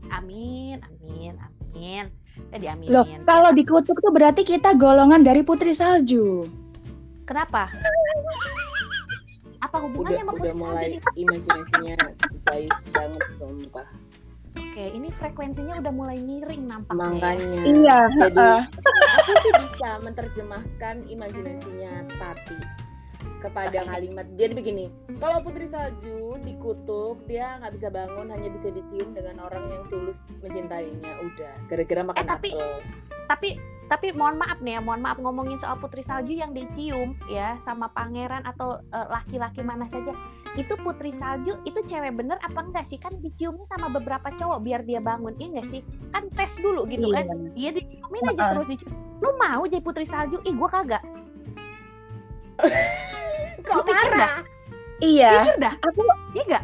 amin 0.09 0.81
amin 0.81 1.37
amin 1.37 2.05
ya 2.49 2.57
diaminin 2.57 2.89
Loh, 2.89 3.05
kalau 3.23 3.53
dikutuk 3.53 3.93
tuh 3.93 4.09
berarti 4.09 4.41
kita 4.41 4.73
golongan 4.73 5.21
dari 5.21 5.45
putri 5.45 5.69
salju. 5.69 6.49
kenapa 7.23 7.69
apa 9.59 9.77
hubungannya 9.77 10.17
Udah 10.17 10.25
sama 10.25 10.33
udah 10.33 10.41
putri 10.41 10.57
mulai 10.57 10.81
salju 10.81 10.97
nih? 10.97 11.21
imajinasinya 11.21 11.95
jayus 12.49 12.79
banget 12.89 13.23
sumpah. 13.37 13.87
Oke, 14.57 14.85
ini 14.89 15.07
frekuensinya 15.13 15.75
udah 15.77 15.93
mulai 15.93 16.17
miring 16.17 16.63
nampaknya. 16.65 16.97
ya. 16.97 17.11
Makanya. 17.13 17.61
Iya. 17.61 17.99
Jadi 18.17 18.39
heeh. 18.39 18.61
aku 19.13 19.31
sih 19.37 19.53
bisa 19.61 19.89
menerjemahkan 20.01 20.95
imajinasinya 21.05 21.93
Tati 22.17 22.57
kepada 23.39 23.83
kalimat 23.83 24.27
dia 24.35 24.47
begini 24.49 24.91
kalau 25.17 25.39
putri 25.39 25.65
salju 25.65 26.35
dikutuk 26.39 27.23
dia 27.23 27.55
nggak 27.57 27.73
bisa 27.73 27.87
bangun 27.87 28.27
hanya 28.27 28.49
bisa 28.49 28.67
dicium 28.69 29.11
dengan 29.11 29.39
orang 29.41 29.63
yang 29.69 29.83
tulus 29.87 30.19
mencintainya 30.39 31.13
udah 31.23 31.53
gara-gara 31.67 32.01
makan 32.03 32.19
Eh, 32.19 32.27
tapi- 32.27 32.53
apel 32.53 32.71
Tapi 33.29 33.49
tapi 33.85 34.09
mohon 34.09 34.37
maaf 34.37 34.57
nih 34.57 34.77
ya, 34.77 34.81
mohon 34.81 35.01
maaf 35.01 35.17
ngomongin 35.17 35.57
soal 35.57 35.77
putri 35.77 36.01
salju 36.01 36.33
yang 36.33 36.49
dicium 36.49 37.13
ya 37.25 37.57
sama 37.59 37.85
pangeran 37.89 38.41
atau 38.41 38.81
eh, 38.81 39.07
laki-laki 39.07 39.61
mana 39.61 39.85
saja. 39.85 40.13
Itu 40.53 40.73
putri 40.77 41.13
salju 41.13 41.57
itu 41.61 41.77
cewek 41.85 42.13
bener 42.15 42.37
apa 42.39 42.57
enggak 42.59 42.89
sih? 42.89 42.97
Kan 42.97 43.17
diciumnya 43.19 43.65
sama 43.67 43.85
beberapa 43.87 44.29
cowok 44.31 44.59
biar 44.59 44.81
dia 44.81 44.97
bangun. 44.97 45.37
Iya 45.37 45.47
enggak 45.51 45.67
sih? 45.69 45.81
Kan 46.09 46.25
tes 46.31 46.57
dulu 46.57 46.85
gitu 46.85 47.05
Iya. 47.07 47.21
kan. 47.23 47.37
Iya 47.53 47.69
diciumin 47.71 48.29
aja 48.29 48.41
terus 48.51 48.67
dicium. 48.67 48.91
Lu 49.21 49.29
mau 49.37 49.61
jadi 49.63 49.81
putri 49.81 50.05
salju? 50.05 50.41
Ih, 50.41 50.53
gua 50.53 50.69
kagak. 50.71 51.03
kok 53.69 53.85
marah 53.85 54.41
Iya. 54.99 55.31
Jujur 55.47 55.55
dah. 55.63 55.73
Aku 55.79 56.01
Iya 56.35 56.43
enggak? 56.43 56.63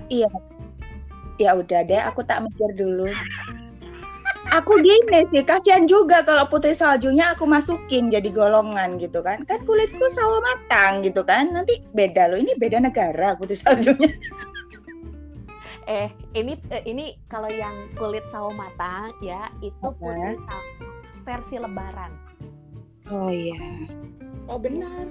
ya 1.36 1.52
udah 1.52 1.82
deh, 1.84 2.02
aku 2.04 2.20
tak 2.24 2.44
mikir 2.44 2.68
dulu. 2.76 3.08
Aku 4.52 4.80
gini 4.86 5.20
sih, 5.32 5.44
kasihan 5.44 5.84
juga 5.88 6.24
kalau 6.24 6.48
putri 6.48 6.76
saljunya 6.76 7.32
aku 7.36 7.48
masukin 7.48 8.12
jadi 8.12 8.28
golongan 8.32 9.00
gitu 9.00 9.24
kan. 9.24 9.44
Kan 9.48 9.64
kulitku 9.64 10.04
sawo 10.12 10.40
matang 10.44 11.04
gitu 11.04 11.24
kan. 11.24 11.52
Nanti 11.52 11.80
beda 11.96 12.32
loh, 12.32 12.40
ini 12.40 12.56
beda 12.60 12.80
negara 12.84 13.36
putri 13.40 13.56
saljunya. 13.56 14.12
Eh, 15.86 16.10
ini 16.34 16.58
eh, 16.74 16.82
ini 16.90 17.14
kalau 17.30 17.46
yang 17.46 17.94
kulit 17.94 18.26
sawo 18.34 18.50
matang 18.50 19.14
ya, 19.22 19.54
itu 19.62 19.86
Oke. 19.86 20.02
putri 20.02 20.34
salju 20.34 20.86
versi 21.22 21.56
lebaran. 21.62 22.10
Oh 23.14 23.30
iya. 23.30 23.54
oh 24.50 24.58
benar 24.58 25.06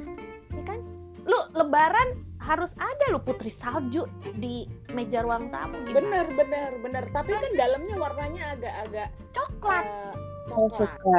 lu 1.24 1.38
lebaran 1.52 2.08
harus 2.38 2.76
ada 2.76 3.04
lu 3.08 3.18
putri 3.18 3.48
salju 3.48 4.04
di 4.36 4.68
meja 4.92 5.24
ruang 5.24 5.48
tamu 5.48 5.80
gimana 5.82 5.96
benar 5.96 6.26
benar 6.36 6.70
benar 6.78 7.04
tapi 7.10 7.32
kan 7.32 7.52
dalamnya 7.56 7.96
warnanya 7.96 8.42
agak-agak 8.52 9.08
coklat 9.32 9.86
Oh 10.52 10.68
coklat 10.68 10.68
suka. 10.68 11.18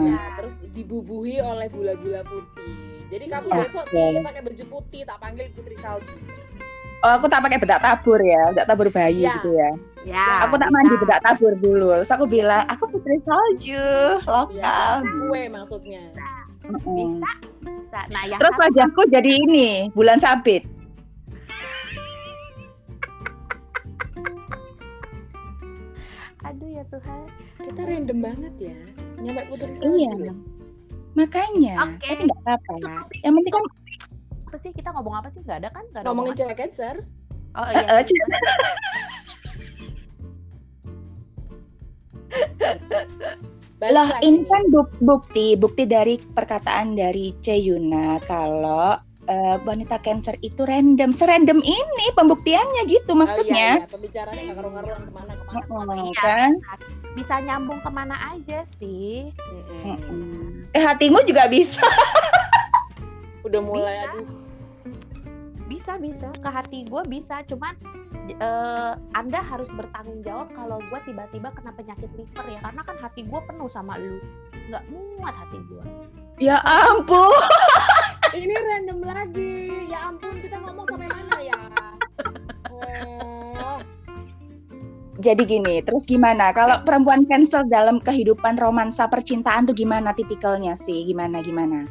iya 0.00 0.16
terus 0.40 0.56
dibubuhi 0.72 1.36
oleh 1.36 1.68
gula-gula 1.68 2.24
putih. 2.24 3.04
Jadi 3.12 3.28
kamu 3.28 3.44
Iya. 3.44 3.60
besok 3.60 3.84
nih 3.92 4.24
pakai 4.24 4.40
baju 4.40 4.64
putih, 4.72 5.02
tak 5.04 5.18
panggil 5.20 5.52
Putri 5.52 5.76
Salju. 5.76 6.16
Oh 7.04 7.12
aku 7.12 7.28
tak 7.28 7.44
pakai 7.44 7.60
bedak 7.60 7.84
tabur 7.84 8.16
ya, 8.16 8.48
bedak 8.48 8.66
tabur 8.66 8.88
bayi 8.88 9.28
Iya. 9.28 9.36
gitu 9.36 9.52
ya. 9.52 9.70
ya 10.08 10.48
Aku 10.48 10.56
tak 10.56 10.72
mandi 10.72 10.96
bedak 10.96 11.20
tabur 11.20 11.52
dulu. 11.60 11.92
Terus 12.00 12.08
aku 12.08 12.24
bilang, 12.24 12.64
aku 12.72 12.88
putri 12.88 13.20
salju 13.20 13.84
lokal. 14.24 14.56
Ya, 14.56 15.04
kue 15.04 15.42
maksudnya. 15.52 16.08
Heeh. 16.64 17.04
bisa 17.20 17.30
bisa 17.88 18.04
nah 18.12 18.22
yang 18.28 18.36
Terus 18.36 18.52
satu 18.52 18.62
wajahku 18.68 19.00
jadi 19.08 19.30
ini, 19.48 19.68
bulan 19.96 20.20
sabit. 20.20 20.68
aduh 26.44 26.68
ya 26.70 26.84
Tuhan 26.88 27.26
Kita 27.58 27.82
random 27.82 28.18
banget 28.22 28.54
ya. 28.62 28.76
Nyampe 29.18 29.42
Putri 29.50 29.74
Iya. 29.74 29.78
Salju. 29.82 30.24
loh. 30.24 30.36
Makanya, 31.18 31.74
Oke. 31.82 32.06
tapi 32.06 32.22
nggak 32.24 32.40
apa-apa. 32.46 32.74
Yang 33.26 33.32
penting 33.34 33.52
kan 33.52 33.64
apa 34.48 34.56
sih 34.64 34.72
kita 34.72 34.88
ngomong 34.96 35.14
apa 35.18 35.28
sih 35.28 35.44
nggak 35.44 35.58
ada 35.60 35.68
kan 35.68 35.84
nggak 35.92 36.00
ada 36.00 36.08
Ngomongin 36.08 36.32
cewek 36.38 36.56
cancer, 36.56 37.04
oh 37.52 37.68
iya 37.68 37.84
lagi 43.80 44.18
ini 44.24 44.42
kan 44.44 44.62
buk- 44.68 44.98
bukti 44.98 45.54
bukti 45.54 45.84
dari 45.84 46.18
perkataan 46.18 46.92
dari 46.92 47.30
Ceyuna 47.38 48.18
kalau 48.20 48.98
eh, 49.24 49.56
wanita 49.60 49.98
Cancer 49.98 50.34
itu 50.40 50.64
random, 50.64 51.12
serandom 51.12 51.60
ini 51.60 52.06
pembuktiannya 52.12 52.82
gitu 52.86 53.12
Oh, 53.12 53.18
maksudnya. 53.18 53.76
iya, 53.76 53.84
iya. 53.84 53.86
Pembicaranya 53.86 54.40
nggak 54.42 54.56
karuan-karuan 54.56 55.00
ke 55.00 55.12
mana-kemana. 55.12 55.92
Heeh, 55.92 56.08
Iya. 56.08 56.18
kan? 56.18 56.50
bisa 57.10 57.34
nyambung 57.36 57.78
ke 57.78 57.90
mana 57.90 58.14
aja 58.30 58.62
sih 58.74 59.28
Mm-mm. 59.34 59.80
Heeh. 59.84 60.72
Eh 60.72 60.80
hatimu 60.80 61.20
juga 61.24 61.44
bisa. 61.46 61.82
Udah 63.42 63.60
mulai, 63.60 63.94
Bisa. 63.96 64.08
aduh. 64.08 64.26
bisa 65.68 65.92
bisa 65.96 66.28
ke 66.32 66.48
hati 66.48 66.78
gue 66.82 67.02
bisa 67.06 67.44
cuman 67.44 67.76
eh, 68.36 68.92
anda 69.16 69.40
harus 69.40 69.68
bertanggung 69.72 70.20
jawab 70.24 70.52
kalau 70.52 70.76
gue 70.80 71.00
tiba-tiba 71.08 71.48
kena 71.54 71.72
penyakit 71.72 72.10
liver 72.12 72.46
ya 72.48 72.60
karena 72.60 72.82
kan 72.84 72.96
hati 73.00 73.24
gue 73.24 73.40
penuh 73.48 73.68
sama 73.70 73.96
lu 73.96 74.20
nggak 74.68 74.84
muat 74.92 75.34
hati 75.34 75.58
gue 75.68 75.84
Ya 76.38 76.62
ampun. 76.62 77.34
Ini 78.38 78.54
random 78.54 79.02
lagi. 79.02 79.90
Ya 79.90 80.06
ampun, 80.06 80.38
kita 80.38 80.62
ngomong 80.62 80.86
sampai 80.86 81.10
mana 81.10 81.36
ya? 81.42 81.58
Eh, 82.70 83.78
Jadi 85.18 85.42
gini, 85.42 85.82
terus 85.82 86.06
gimana? 86.06 86.54
Kalau 86.54 86.78
perempuan 86.86 87.26
Cancer 87.26 87.66
dalam 87.66 87.98
kehidupan 87.98 88.54
romansa 88.54 89.10
percintaan 89.10 89.66
tuh 89.66 89.74
gimana 89.74 90.14
tipikalnya 90.14 90.78
sih? 90.78 91.02
Gimana 91.10 91.42
gimana? 91.42 91.90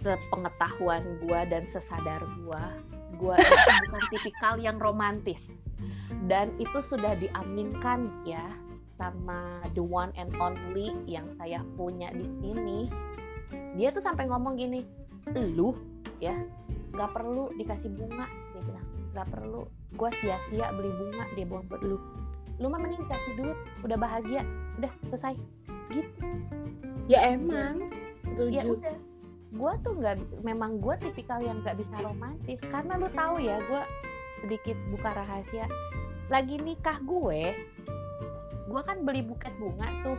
sepengetahuan 0.00 1.04
gue 1.20 1.40
dan 1.52 1.68
sesadar 1.68 2.24
gue 2.40 2.64
gue 3.18 3.34
itu 3.34 3.72
bukan 3.88 4.02
tipikal 4.12 4.54
yang 4.60 4.76
romantis. 4.78 5.62
Dan 6.28 6.52
itu 6.60 6.78
sudah 6.84 7.16
diaminkan 7.16 8.10
ya 8.28 8.44
sama 9.00 9.64
the 9.72 9.80
one 9.80 10.12
and 10.20 10.28
only 10.36 10.92
yang 11.08 11.26
saya 11.32 11.64
punya 11.74 12.12
di 12.12 12.28
sini. 12.28 12.78
Dia 13.74 13.90
tuh 13.90 14.04
sampai 14.04 14.28
ngomong 14.28 14.60
gini 14.60 14.84
lu 15.32 15.76
ya 16.20 16.36
nggak 16.92 17.10
perlu 17.16 17.50
dikasih 17.56 17.88
bunga. 17.96 18.28
Dia 18.54 18.62
bilang 18.62 18.86
nggak 19.16 19.28
perlu 19.32 19.62
gue 19.96 20.10
sia-sia 20.22 20.70
beli 20.76 20.92
bunga 20.94 21.24
dia 21.34 21.46
buang 21.48 21.66
buat 21.66 21.82
lu. 21.82 21.98
Lu 22.60 22.68
mah 22.68 22.78
mending 22.78 23.00
dikasih 23.08 23.32
duit 23.40 23.58
udah 23.82 23.96
bahagia 23.96 24.44
udah 24.76 24.92
selesai. 25.08 25.34
Gitu. 25.90 26.26
Ya 27.10 27.34
emang. 27.34 27.90
ya 28.52 28.62
Setuju. 28.62 28.78
udah 28.78 28.94
gue 29.50 29.72
tuh 29.82 29.92
nggak 29.98 30.46
memang 30.46 30.78
gue 30.78 30.94
tipikal 31.02 31.42
yang 31.42 31.58
nggak 31.62 31.78
bisa 31.78 31.96
romantis. 32.02 32.60
Karena 32.70 32.96
lu 32.96 33.10
tahu 33.10 33.42
ya 33.42 33.58
gue 33.58 33.82
sedikit 34.38 34.76
buka 34.94 35.10
rahasia. 35.14 35.66
Lagi 36.30 36.58
nikah 36.62 37.02
gue 37.02 37.54
gue 38.70 38.82
kan 38.86 39.02
beli 39.02 39.26
buket 39.26 39.50
bunga 39.58 39.90
tuh 40.06 40.14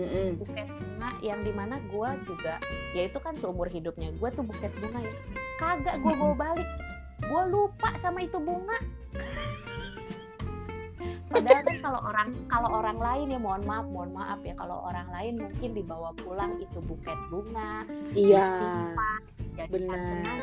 Mm-mm. 0.00 0.40
buket 0.40 0.64
bunga 0.64 1.12
yang 1.20 1.44
di 1.44 1.52
mana 1.52 1.76
gue 1.92 2.08
juga 2.24 2.56
ya 2.96 3.04
itu 3.04 3.20
kan 3.20 3.36
seumur 3.36 3.68
hidupnya 3.68 4.08
gue 4.16 4.28
tuh 4.32 4.40
buket 4.40 4.72
bunga 4.80 5.04
ya. 5.04 5.14
Kagak 5.60 6.00
gue 6.00 6.12
bawa 6.16 6.34
balik. 6.34 6.68
Gue 7.20 7.42
lupa 7.52 7.92
sama 8.00 8.24
itu 8.24 8.40
bunga 8.40 8.80
padahal 11.36 11.62
kan 11.64 11.76
kalau 11.84 12.00
orang 12.00 12.28
kalau 12.48 12.68
orang 12.72 12.98
lain 12.98 13.26
ya 13.32 13.38
mohon 13.38 13.62
maaf 13.64 13.86
mohon 13.88 14.12
maaf 14.12 14.40
ya 14.40 14.54
kalau 14.56 14.80
orang 14.88 15.08
lain 15.12 15.34
mungkin 15.36 15.70
dibawa 15.76 16.10
pulang 16.16 16.56
itu 16.58 16.78
buket 16.84 17.18
bunga 17.28 17.84
Iya, 18.16 18.48
jadi 19.56 19.70
benar. 19.72 20.40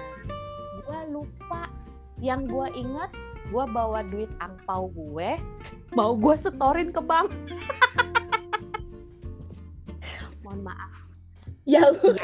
gue 0.83 1.00
lupa. 1.09 1.63
Yang 2.21 2.41
gue 2.50 2.67
inget 2.77 3.12
gue 3.51 3.65
bawa 3.67 4.00
duit 4.07 4.31
angpau 4.39 4.88
gue 4.93 5.35
mau 5.93 6.15
gue 6.15 6.35
setorin 6.39 6.89
ke 6.89 7.01
bank. 7.03 7.29
Mohon 10.43 10.59
maaf. 10.71 10.91
Ya 11.63 11.83
lu 11.91 12.15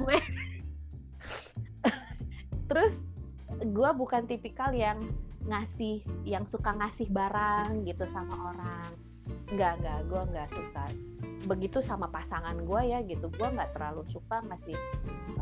gue. 0.00 0.16
Terus 2.72 2.92
gue 3.62 3.90
bukan 3.94 4.22
tipikal 4.26 4.72
yang 4.72 5.04
ngasih 5.46 6.06
yang 6.22 6.46
suka 6.46 6.70
ngasih 6.74 7.10
barang 7.10 7.82
gitu 7.86 8.04
sama 8.08 8.54
orang. 8.54 8.90
Nggak 9.50 9.72
nggak 9.82 9.98
gue 10.06 10.22
nggak 10.34 10.48
suka. 10.54 10.84
Begitu 11.42 11.78
sama 11.82 12.06
pasangan 12.06 12.54
gue 12.62 12.82
ya 12.86 13.02
gitu 13.02 13.26
gue 13.30 13.48
nggak 13.50 13.74
terlalu 13.74 14.06
suka 14.10 14.42
ngasih 14.46 14.78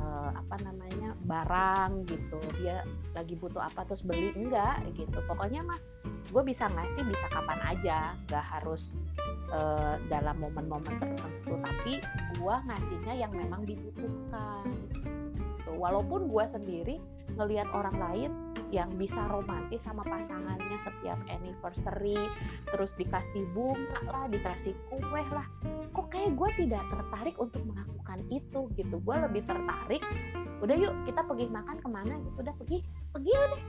uh, 0.00 0.32
apa 0.32 0.56
namanya 0.64 1.12
barang 1.24 2.08
gitu. 2.08 2.40
Dia 2.60 2.84
lagi 3.12 3.36
butuh 3.36 3.60
apa 3.60 3.84
terus 3.88 4.00
beli 4.00 4.32
enggak 4.32 4.80
gitu. 4.96 5.20
Pokoknya 5.28 5.60
mah 5.64 5.80
gue 6.30 6.42
bisa 6.44 6.68
ngasih 6.72 7.04
bisa 7.04 7.26
kapan 7.28 7.60
aja. 7.76 7.98
Nggak 8.28 8.44
harus 8.56 8.92
uh, 9.52 10.00
dalam 10.08 10.40
momen-momen 10.40 10.96
tertentu. 10.96 11.60
Tapi 11.60 12.00
gue 12.40 12.54
ngasihnya 12.68 13.14
yang 13.20 13.32
memang 13.36 13.68
dibutuhkan. 13.68 14.64
Gitu. 15.60 15.78
walaupun 15.80 16.28
gue 16.28 16.44
sendiri 16.50 16.96
ngelihat 17.38 17.70
orang 17.72 17.96
lain 17.96 18.30
yang 18.70 18.90
bisa 18.94 19.18
romantis 19.26 19.82
sama 19.82 20.06
pasangannya 20.06 20.78
setiap 20.82 21.18
anniversary 21.26 22.18
terus 22.70 22.94
dikasih 22.94 23.42
bunga 23.50 24.00
lah 24.06 24.24
dikasih 24.30 24.74
kue 24.88 25.22
lah. 25.34 25.46
Kok 25.90 26.06
kayak 26.10 26.38
gue 26.38 26.50
tidak 26.66 26.84
tertarik 26.86 27.36
untuk 27.36 27.62
melakukan 27.66 28.22
itu 28.30 28.70
gitu. 28.78 28.96
Gue 29.02 29.16
lebih 29.18 29.42
tertarik 29.44 30.02
udah 30.60 30.76
yuk 30.76 30.92
kita 31.08 31.24
pergi 31.24 31.46
makan 31.48 31.76
ke 31.82 31.88
mana? 31.88 32.14
Gitu. 32.20 32.36
Udah 32.38 32.54
pergi. 32.56 32.78
Pergi 33.10 33.32
deh. 33.34 33.62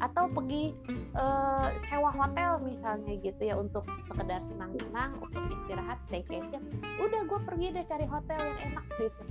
Atau 0.00 0.24
pergi 0.32 0.72
uh, 1.12 1.68
sewa 1.84 2.10
hotel 2.14 2.64
misalnya 2.64 3.12
gitu 3.20 3.42
ya 3.44 3.60
untuk 3.60 3.84
sekedar 4.08 4.40
senang-senang 4.40 5.20
untuk 5.20 5.44
istirahat 5.52 6.00
staycation. 6.00 6.64
Udah 6.96 7.28
gue 7.28 7.40
pergi 7.44 7.66
deh 7.76 7.84
cari 7.84 8.06
hotel 8.08 8.40
yang 8.40 8.72
enak 8.72 8.86
gitu. 8.96 9.22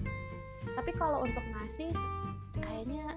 Tapi 0.77 0.91
kalau 0.95 1.25
untuk 1.25 1.41
ngasih 1.41 1.91
kayaknya 2.61 3.15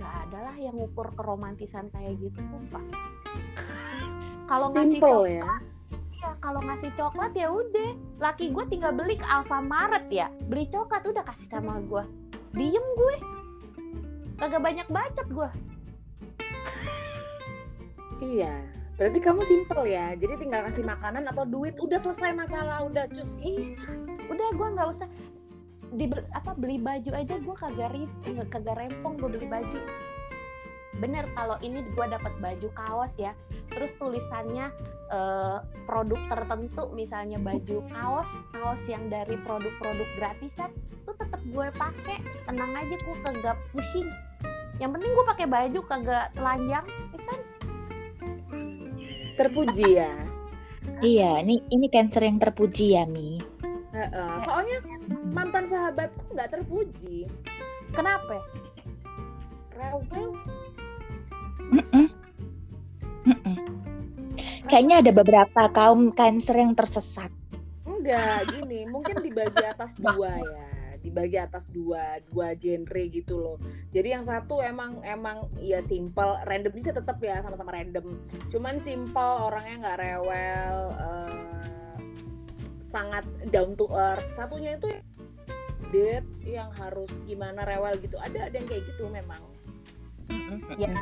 nggak 0.00 0.14
ada 0.26 0.38
lah 0.48 0.56
yang 0.56 0.74
ngukur 0.80 1.12
keromantisan 1.12 1.92
kayak 1.92 2.16
gitu 2.16 2.40
sumpah. 2.48 2.84
Kalau 4.50 4.72
ngasih 4.72 4.98
coklat 4.98 5.30
ya. 5.30 5.44
ya 6.20 6.30
kalau 6.42 6.60
ngasih 6.60 6.90
coklat 6.98 7.32
ya 7.38 7.48
udah. 7.54 7.90
Laki 8.18 8.50
gue 8.50 8.64
tinggal 8.66 8.92
beli 8.96 9.14
ke 9.14 9.24
Alfamaret 9.28 10.10
ya. 10.10 10.26
Beli 10.50 10.66
coklat 10.66 11.06
udah 11.06 11.22
kasih 11.22 11.46
sama 11.46 11.78
gue 11.84 12.02
diem 12.56 12.82
gue. 12.82 13.16
Kagak 14.42 14.58
banyak 14.64 14.88
bacot 14.90 15.28
gue 15.30 15.50
iya 18.20 18.54
berarti 19.00 19.16
kamu 19.16 19.40
simple 19.48 19.88
ya. 19.88 20.12
Jadi 20.12 20.44
tinggal 20.44 20.60
kasih 20.68 20.84
makanan 20.84 21.24
atau 21.32 21.48
duit 21.48 21.72
udah 21.80 21.96
selesai 21.96 22.36
masalah 22.36 22.84
udah 22.84 23.08
cus. 23.08 23.32
Iya 23.40 23.80
udah 24.28 24.48
gue 24.52 24.68
nggak 24.76 24.88
usah 24.92 25.08
di 25.90 26.06
apa 26.34 26.54
beli 26.54 26.78
baju 26.78 27.10
aja 27.14 27.34
gue 27.42 27.56
kagak 27.58 27.90
rip 27.90 28.10
kagak 28.50 28.76
rempong 28.78 29.18
gue 29.18 29.30
beli 29.30 29.46
baju. 29.50 29.80
Bener 31.00 31.24
kalau 31.34 31.56
ini 31.64 31.82
gue 31.82 32.06
dapat 32.06 32.32
baju 32.38 32.68
kaos 32.76 33.14
ya 33.16 33.32
terus 33.70 33.94
tulisannya 33.98 34.70
eh, 35.10 35.58
produk 35.86 36.20
tertentu 36.30 36.90
misalnya 36.94 37.38
baju 37.38 37.82
kaos 37.90 38.30
kaos 38.54 38.82
yang 38.90 39.06
dari 39.08 39.38
produk-produk 39.42 40.08
gratisan 40.18 40.70
tuh 41.06 41.14
tetap 41.16 41.40
gue 41.50 41.66
pakai 41.74 42.18
tenang 42.46 42.72
aja 42.76 42.94
gue 42.94 43.16
kagak 43.24 43.58
pusing. 43.74 44.08
Yang 44.78 44.90
penting 44.96 45.10
gue 45.12 45.26
pakai 45.26 45.46
baju 45.48 45.80
kagak 45.88 46.26
telanjang 46.38 46.86
ya 46.86 47.20
kan? 47.26 47.40
Terpuji 49.40 49.88
ya. 49.96 50.12
Iya 51.00 51.40
ini 51.40 51.64
ini 51.72 51.86
cancer 51.88 52.22
yang 52.28 52.36
terpuji 52.36 52.92
ya 52.94 53.08
mi. 53.08 53.40
Soalnya 54.44 54.78
mantan 55.30 55.64
sahabatku 55.70 56.34
nggak 56.34 56.50
terpuji. 56.50 57.30
Kenapa? 57.94 58.42
Rewel. 59.74 60.36
Mm 61.70 61.82
-mm. 61.86 62.06
Mm 63.26 63.38
-mm. 63.38 63.56
Kayaknya 64.66 64.96
ada 65.02 65.12
beberapa 65.14 65.62
kaum 65.74 66.14
cancer 66.14 66.58
yang 66.58 66.74
tersesat. 66.74 67.30
Enggak, 67.82 68.54
gini, 68.54 68.86
mungkin 68.86 69.18
dibagi 69.22 69.64
atas 69.66 69.94
dua 69.98 70.40
ya 70.40 70.70
dibagi 71.00 71.40
atas 71.40 71.64
dua 71.72 72.20
dua 72.28 72.52
genre 72.56 73.02
gitu 73.08 73.40
loh 73.40 73.56
jadi 73.88 74.20
yang 74.20 74.24
satu 74.28 74.60
emang 74.60 75.00
emang 75.00 75.48
ya 75.56 75.80
simple 75.80 76.36
random 76.44 76.72
bisa 76.76 76.92
tetap 76.92 77.16
ya 77.24 77.40
sama-sama 77.40 77.72
random 77.72 78.20
cuman 78.52 78.76
simple 78.84 79.32
orangnya 79.48 79.76
nggak 79.80 79.98
rewel 80.00 80.76
uh, 81.00 81.96
sangat 82.84 83.24
down 83.48 83.72
to 83.78 83.88
earth 83.90 84.28
satunya 84.36 84.76
itu 84.76 84.92
date 85.90 86.26
yang 86.46 86.70
harus 86.78 87.10
gimana 87.26 87.66
rewel 87.66 87.94
gitu. 88.00 88.16
Ada 88.18 88.50
ada 88.50 88.54
yang 88.56 88.68
kayak 88.70 88.86
gitu 88.86 89.06
memang. 89.10 89.42
Ya. 90.78 90.94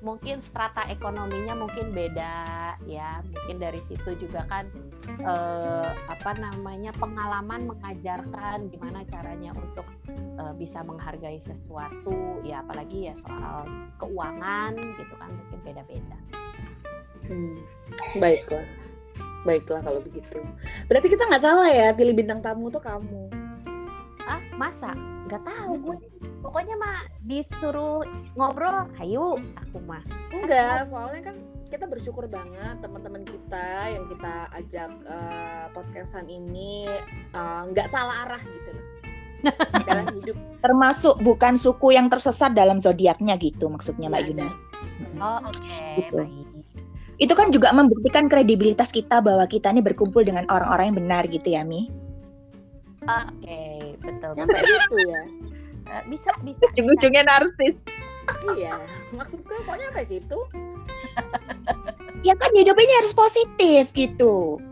Mungkin 0.00 0.40
strata 0.40 0.88
ekonominya 0.88 1.52
mungkin 1.52 1.92
beda 1.92 2.72
ya. 2.88 3.20
Mungkin 3.20 3.60
dari 3.60 3.84
situ 3.84 4.16
juga 4.16 4.48
kan 4.48 4.64
eh, 5.20 5.90
apa 5.92 6.30
namanya 6.40 6.88
pengalaman 6.96 7.68
mengajarkan 7.68 8.72
gimana 8.72 9.04
caranya 9.12 9.52
untuk 9.52 9.84
eh, 10.40 10.54
bisa 10.56 10.80
menghargai 10.80 11.36
sesuatu. 11.44 12.40
Ya 12.40 12.64
apalagi 12.64 13.12
ya 13.12 13.14
soal 13.20 13.68
keuangan 14.00 14.72
gitu 14.96 15.14
kan 15.20 15.30
mungkin 15.36 15.58
beda-beda. 15.68 16.18
Hmm, 17.28 17.54
baiklah. 18.16 18.64
Baiklah 19.44 19.80
kalau 19.84 20.00
begitu. 20.00 20.40
Berarti 20.88 21.08
kita 21.12 21.28
nggak 21.28 21.44
salah 21.44 21.68
ya 21.68 21.92
pilih 21.92 22.16
bintang 22.16 22.40
tamu 22.40 22.72
tuh 22.72 22.80
kamu. 22.80 23.39
Ah, 24.26 24.42
masa? 24.56 24.92
Nggak 25.28 25.42
tahu 25.46 25.72
gue. 25.84 25.96
Pokoknya 26.40 26.74
mah 26.80 27.06
disuruh 27.24 28.02
ngobrol, 28.34 28.88
hayu 28.98 29.38
aku 29.56 29.78
mah. 29.84 30.02
Enggak, 30.32 30.88
soalnya 30.88 31.32
kan 31.32 31.36
kita 31.70 31.86
bersyukur 31.86 32.26
banget 32.26 32.82
teman-teman 32.82 33.22
kita 33.22 33.94
yang 33.94 34.04
kita 34.10 34.34
ajak 34.58 34.90
uh, 35.06 35.70
podcastan 35.70 36.26
ini 36.26 36.90
uh, 37.30 37.62
nggak 37.70 37.86
uh, 37.86 37.92
salah 37.94 38.26
arah 38.26 38.42
gitu 38.42 38.70
loh 38.74 38.86
dalam 39.88 40.06
hidup. 40.18 40.36
Termasuk 40.58 41.22
bukan 41.22 41.54
suku 41.54 41.94
yang 41.94 42.10
tersesat 42.10 42.58
dalam 42.58 42.82
zodiaknya 42.82 43.38
gitu 43.38 43.70
maksudnya 43.70 44.10
Mbak 44.10 44.22
iya, 44.26 44.28
Yuna. 44.34 44.48
Oh 45.22 45.38
oke 45.46 45.62
okay. 45.62 45.94
gitu. 46.02 46.16
baik 46.18 46.50
itu 47.20 47.36
kan 47.36 47.52
juga 47.52 47.68
membuktikan 47.76 48.32
kredibilitas 48.32 48.88
kita 48.88 49.20
bahwa 49.20 49.44
kita 49.44 49.68
ini 49.68 49.84
berkumpul 49.84 50.24
dengan 50.24 50.48
orang-orang 50.48 50.88
yang 50.90 50.98
benar 51.04 51.22
gitu 51.28 51.52
ya 51.52 51.60
Mi. 51.68 51.92
Oke, 53.04 53.44
okay, 53.44 53.69
betul. 53.98 54.32
Sampai 54.38 54.60
itu 54.62 54.96
ya. 55.08 55.22
Uh, 55.90 56.06
bisa, 56.06 56.30
bisa. 56.46 56.62
Ujung-ujungnya 56.70 57.26
narsis. 57.26 57.82
iya, 58.54 58.78
maksudku 59.10 59.50
kok 59.50 59.74
nyampe 59.74 60.06
situ? 60.06 60.38
ya 62.26 62.34
kan 62.38 62.50
hidupnya 62.54 62.94
harus 63.02 63.10
positif 63.10 63.90
gitu. 63.90 64.62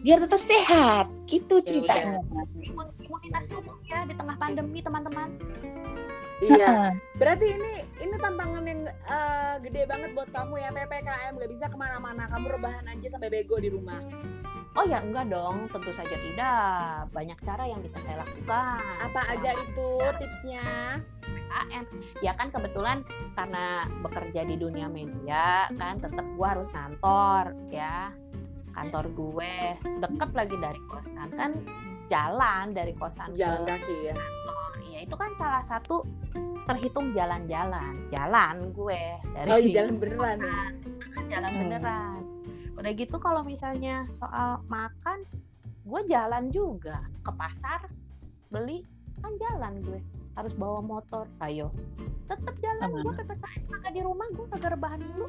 Biar 0.00 0.24
tetap 0.24 0.40
sehat, 0.40 1.12
gitu 1.28 1.60
ya 1.60 1.64
ceritanya. 1.68 2.16
Imunitas 2.64 3.44
tubuh 3.52 3.76
ya 3.84 4.08
di 4.08 4.16
tengah 4.16 4.40
pandemi, 4.40 4.80
teman-teman. 4.80 5.36
Iya. 6.42 6.98
Berarti 7.14 7.46
ini 7.54 7.72
ini 8.02 8.14
tantangan 8.18 8.64
yang 8.66 8.90
uh, 9.06 9.54
gede 9.62 9.86
banget 9.86 10.10
buat 10.18 10.30
kamu 10.34 10.58
ya 10.58 10.70
PPKM 10.74 11.32
gak 11.38 11.52
bisa 11.52 11.66
ke 11.70 11.76
mana-mana. 11.78 12.26
Kamu 12.26 12.46
rebahan 12.58 12.86
aja 12.90 13.06
sampai 13.14 13.30
bego 13.30 13.60
di 13.62 13.70
rumah. 13.70 14.02
Oh 14.74 14.82
ya 14.82 14.98
enggak 14.98 15.30
dong, 15.30 15.70
tentu 15.70 15.94
saja 15.94 16.18
tidak. 16.18 17.06
Banyak 17.14 17.38
cara 17.46 17.70
yang 17.70 17.78
bisa 17.78 17.94
saya 18.02 18.26
lakukan. 18.26 18.82
Apa 19.06 19.20
aja 19.30 19.50
itu 19.54 19.90
tipsnya? 20.18 20.98
PKM. 21.22 21.84
Ya 22.26 22.32
kan 22.34 22.50
kebetulan 22.50 23.06
karena 23.38 23.86
bekerja 24.02 24.42
di 24.42 24.58
dunia 24.58 24.90
media 24.90 25.70
kan 25.78 26.02
tetap 26.02 26.26
gua 26.34 26.58
harus 26.58 26.68
kantor 26.74 27.54
ya. 27.70 28.10
Kantor 28.74 29.06
gue 29.14 29.54
deket 30.02 30.30
lagi 30.34 30.56
dari 30.58 30.80
kosan 30.90 31.30
kan 31.38 31.54
jalan 32.10 32.74
dari 32.74 32.90
kosan 32.98 33.30
jalan 33.38 33.62
kaki 33.62 34.10
ya. 34.10 34.14
Itu 35.04 35.20
kan 35.20 35.36
salah 35.36 35.60
satu 35.60 36.08
terhitung 36.64 37.12
jalan-jalan. 37.12 38.08
Jalan 38.08 38.72
gue 38.72 39.02
dari 39.36 39.50
oh, 39.52 39.60
iya, 39.60 39.84
jalan 39.84 39.94
beneran 40.00 40.38
ya? 40.40 40.62
jalan 41.28 41.50
hmm. 41.52 41.60
beneran. 41.60 42.20
Udah 42.80 42.92
gitu 42.96 43.16
kalau 43.20 43.44
misalnya 43.44 44.08
soal 44.16 44.64
makan 44.72 45.20
gue 45.84 46.00
jalan 46.08 46.48
juga. 46.48 47.04
Ke 47.20 47.30
pasar 47.36 47.84
beli 48.48 48.80
kan 49.20 49.36
jalan 49.36 49.84
gue. 49.84 50.00
Harus 50.40 50.56
bawa 50.56 50.80
motor. 50.80 51.28
Ayo. 51.44 51.68
Tetap 52.24 52.56
jalan 52.64 53.04
gue 53.04 53.12
ppkm 53.12 53.62
maka 53.68 53.88
di 53.92 54.00
rumah 54.00 54.24
gue 54.32 54.46
kagak 54.56 54.72
rebahan 54.72 55.04
dulu 55.04 55.28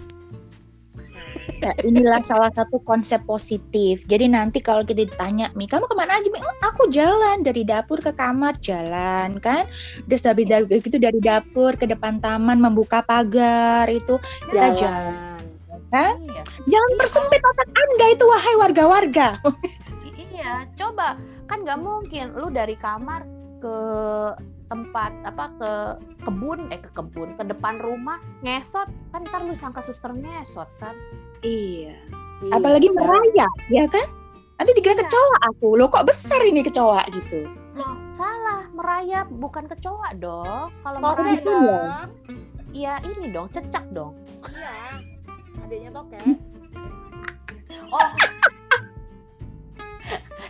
Ya, 1.62 1.72
inilah 1.86 2.20
salah 2.26 2.52
satu 2.52 2.82
konsep 2.84 3.22
positif. 3.24 4.04
Jadi 4.10 4.28
nanti 4.28 4.60
kalau 4.60 4.84
kita 4.84 5.06
ditanya, 5.06 5.54
Mi, 5.54 5.70
kamu 5.70 5.88
ke 5.88 5.96
mana 5.96 6.18
aja? 6.18 6.28
Mi? 6.28 6.42
Oh, 6.42 6.58
aku 6.66 6.90
jalan 6.92 7.46
dari 7.46 7.64
dapur 7.64 8.02
ke 8.02 8.12
kamar, 8.12 8.58
jalan 8.60 9.38
kan. 9.40 9.70
Udah 10.10 10.20
dari 10.32 10.44
dari 10.44 10.66
gitu 10.82 10.98
dari 10.98 11.20
dapur 11.22 11.78
ke 11.78 11.86
depan 11.86 12.20
taman 12.20 12.60
membuka 12.60 13.06
pagar 13.06 13.88
itu 13.88 14.20
kita 14.52 14.74
jalan. 14.76 15.40
Kan? 15.94 16.18
Iya. 16.28 16.44
Jangan 16.66 16.92
iya. 16.92 17.00
persempit 17.00 17.42
otak 17.46 17.70
Anda 17.72 18.06
itu 18.12 18.26
wahai 18.26 18.56
warga-warga. 18.60 19.28
iya, 20.34 20.68
coba 20.76 21.16
kan 21.46 21.62
nggak 21.62 21.80
mungkin 21.80 22.34
lu 22.34 22.50
dari 22.50 22.74
kamar 22.76 23.24
ke 23.62 23.78
tempat 24.68 25.12
apa 25.26 25.46
ke 25.62 25.72
kebun 26.26 26.70
eh 26.74 26.82
ke 26.82 26.90
kebun 26.94 27.38
ke 27.38 27.44
depan 27.46 27.78
rumah 27.80 28.18
ngesot 28.42 28.90
kan 29.14 29.22
ntar 29.30 29.46
lu 29.46 29.54
sangka 29.54 29.86
suster 29.86 30.10
ngesot 30.14 30.70
kan 30.82 30.98
iya, 31.46 31.94
iya. 32.42 32.52
apalagi 32.54 32.90
merayap 32.90 33.54
ya 33.70 33.86
kan 33.86 34.08
Nanti 34.56 34.72
dikira 34.72 34.96
Iya. 34.96 35.04
kecoa 35.04 35.38
aku. 35.52 35.68
Loh 35.76 35.88
kok 35.92 36.08
besar 36.08 36.40
ini 36.48 36.64
kecoa 36.64 37.04
gitu. 37.12 37.48
Loh, 37.76 37.96
salah. 38.16 38.72
Merayap 38.72 39.28
bukan 39.28 39.68
kecoa 39.68 40.16
dong. 40.16 40.72
Kalau 40.80 41.00
merayap, 41.04 41.44
gitu 41.44 41.52
dong. 41.52 41.66
ya? 41.68 42.00
ya 42.72 42.94
ini 43.04 43.26
dong, 43.36 43.48
cecak 43.52 43.86
dong. 43.92 44.16
Iya. 44.48 45.04
Adanya 45.60 45.90
toke. 45.92 46.20
Oh. 47.92 48.10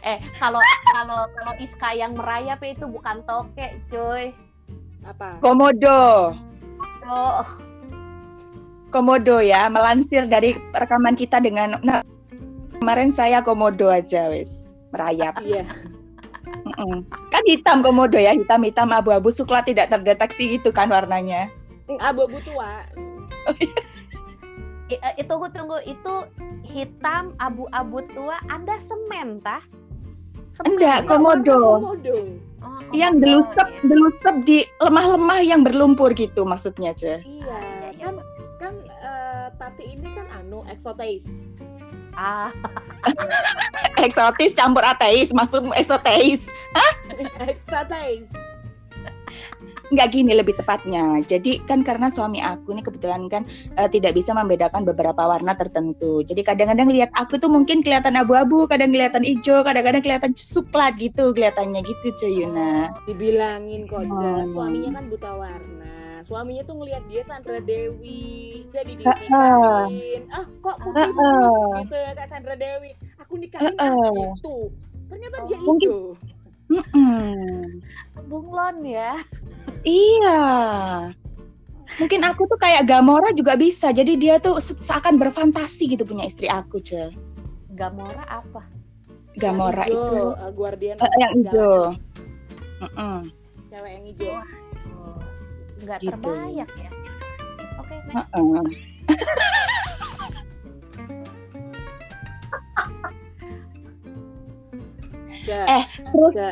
Eh, 0.06 0.22
kalau 0.38 0.62
kalau 0.94 1.26
kalau 1.34 1.54
Iska 1.58 1.98
yang 1.98 2.14
merayap 2.14 2.62
itu 2.62 2.86
bukan 2.86 3.26
toke, 3.26 3.68
cuy. 3.90 4.32
Apa? 5.06 5.42
Komodo. 5.42 6.34
Oh, 7.06 7.46
Komodo 8.90 9.44
ya, 9.44 9.68
melansir 9.68 10.24
dari 10.26 10.56
rekaman 10.72 11.20
kita 11.20 11.44
dengan 11.44 11.78
nah, 11.84 12.00
kemarin 12.80 13.12
saya 13.12 13.44
komodo 13.44 13.92
aja 13.92 14.32
wes 14.32 14.72
merayap. 14.96 15.36
Iya. 15.44 15.68
Mm-mm. 16.46 17.04
Kan 17.34 17.44
hitam 17.44 17.84
komodo 17.84 18.16
ya, 18.16 18.32
hitam-hitam 18.32 18.90
abu-abu 18.96 19.30
sukla 19.34 19.62
tidak 19.66 19.92
terdeteksi 19.92 20.58
gitu 20.58 20.72
kan 20.72 20.88
warnanya. 20.90 21.52
Abu-abu 22.00 22.40
tua. 22.46 22.88
I- 24.90 25.02
eh, 25.02 25.26
tunggu 25.26 25.50
tunggu 25.50 25.82
itu 25.84 26.14
hitam 26.66 27.34
abu-abu 27.42 28.06
tua 28.14 28.38
Anda 28.48 28.78
semen 28.86 29.42
tah? 29.42 29.62
Enggak, 30.64 31.04
Komodo. 31.10 31.84
Komodo. 31.84 32.18
Oh, 32.66 32.80
Yang 32.96 33.14
delusep, 33.22 33.68
iya. 33.68 33.82
delusep 33.86 34.36
di 34.48 34.58
lemah-lemah 34.82 35.40
yang 35.44 35.62
berlumpur 35.62 36.16
gitu 36.16 36.48
maksudnya 36.48 36.96
aja. 36.96 37.20
Iya. 37.20 37.20
iya, 37.22 37.60
iya, 37.92 37.92
Kan 38.00 38.16
kan 38.58 38.74
eh, 38.88 39.48
Tati 39.60 39.84
ini 39.84 40.08
kan 40.16 40.28
anu 40.32 40.64
eksotis. 40.72 41.28
Ah, 42.16 42.48
Eksotis 44.06 44.56
campur 44.56 44.88
ateis, 44.88 45.36
maksudmu 45.36 45.76
esoteis. 45.76 46.48
eksotis. 47.52 48.45
Enggak 49.92 50.08
gini 50.12 50.32
lebih 50.34 50.58
tepatnya. 50.58 51.22
Jadi 51.22 51.62
kan 51.62 51.86
karena 51.86 52.10
suami 52.10 52.42
aku 52.42 52.74
ini 52.74 52.82
kebetulan 52.82 53.30
kan 53.30 53.46
eh, 53.78 53.90
tidak 53.90 54.18
bisa 54.18 54.34
membedakan 54.34 54.82
beberapa 54.82 55.26
warna 55.26 55.54
tertentu. 55.54 56.26
Jadi 56.26 56.42
kadang-kadang 56.42 56.90
lihat 56.90 57.14
aku 57.14 57.38
tuh 57.38 57.50
mungkin 57.50 57.86
kelihatan 57.86 58.18
abu-abu, 58.18 58.66
kadang 58.66 58.90
kelihatan 58.90 59.22
hijau, 59.22 59.62
kadang-kadang 59.62 60.02
kelihatan 60.02 60.32
coklat 60.34 60.94
gitu 60.98 61.32
kelihatannya 61.32 61.82
gitu 61.86 62.08
Ceyuna. 62.18 62.94
Dibilangin 63.06 63.86
kok. 63.86 64.02
Oh. 64.10 64.46
Suaminya 64.50 64.98
kan 64.98 65.06
buta 65.10 65.32
warna. 65.38 65.94
Suaminya 66.26 66.66
tuh 66.66 66.82
ngelihat 66.82 67.06
dia 67.06 67.22
Sandra 67.22 67.62
Dewi. 67.62 68.66
Jadi 68.74 68.98
Heeh. 68.98 69.14
dinikahin. 69.22 70.22
Ah, 70.34 70.46
kok 70.50 70.78
putih 70.82 71.06
Heeh. 71.06 71.14
mulus 71.14 71.86
gitu 71.86 71.96
ya 71.96 72.12
Kak 72.18 72.28
Sandra 72.34 72.56
Dewi. 72.58 72.92
Aku 73.22 73.38
nikahin 73.38 73.70
kan 73.78 73.94
Heeh. 73.94 74.34
itu. 74.34 74.58
Ternyata 75.06 75.38
Oh, 75.38 75.46
dia 75.46 75.58
mungkin- 75.62 75.92
hijau. 75.94 76.02
Mm-mm. 76.66 77.80
bunglon 78.26 78.78
ya. 78.84 79.22
Iya. 79.86 80.42
Mungkin 81.96 82.22
aku 82.26 82.44
tuh 82.50 82.58
kayak 82.58 82.84
Gamora 82.84 83.32
juga 83.32 83.56
bisa. 83.56 83.94
Jadi 83.94 84.18
dia 84.18 84.42
tuh 84.42 84.58
se- 84.58 84.76
seakan 84.76 85.16
berfantasi 85.16 85.94
gitu 85.94 86.04
punya 86.04 86.26
istri 86.26 86.50
aku, 86.50 86.82
Ce. 86.82 87.14
Gamora 87.72 88.26
apa? 88.26 88.66
Gamora 89.36 89.84
Yang 89.86 89.94
itu 89.94 90.20
eh, 90.34 90.52
Guardian 90.52 90.96
eh, 90.98 91.12
yang 91.22 91.34
hijau. 91.38 91.80
Cewek 93.70 93.92
yang 93.92 94.06
hijau. 94.08 94.32
Oh, 94.32 95.20
nggak 95.84 95.98
Gitu. 96.02 96.12
terbayang 96.16 96.72
ya. 96.76 96.90
Oke, 97.78 97.96
next. 98.08 98.32
Heeh. 98.34 98.64
Ja, 105.46 105.62
Eh, 105.70 105.86
Terus 106.04 106.36
Ja, 106.36 106.52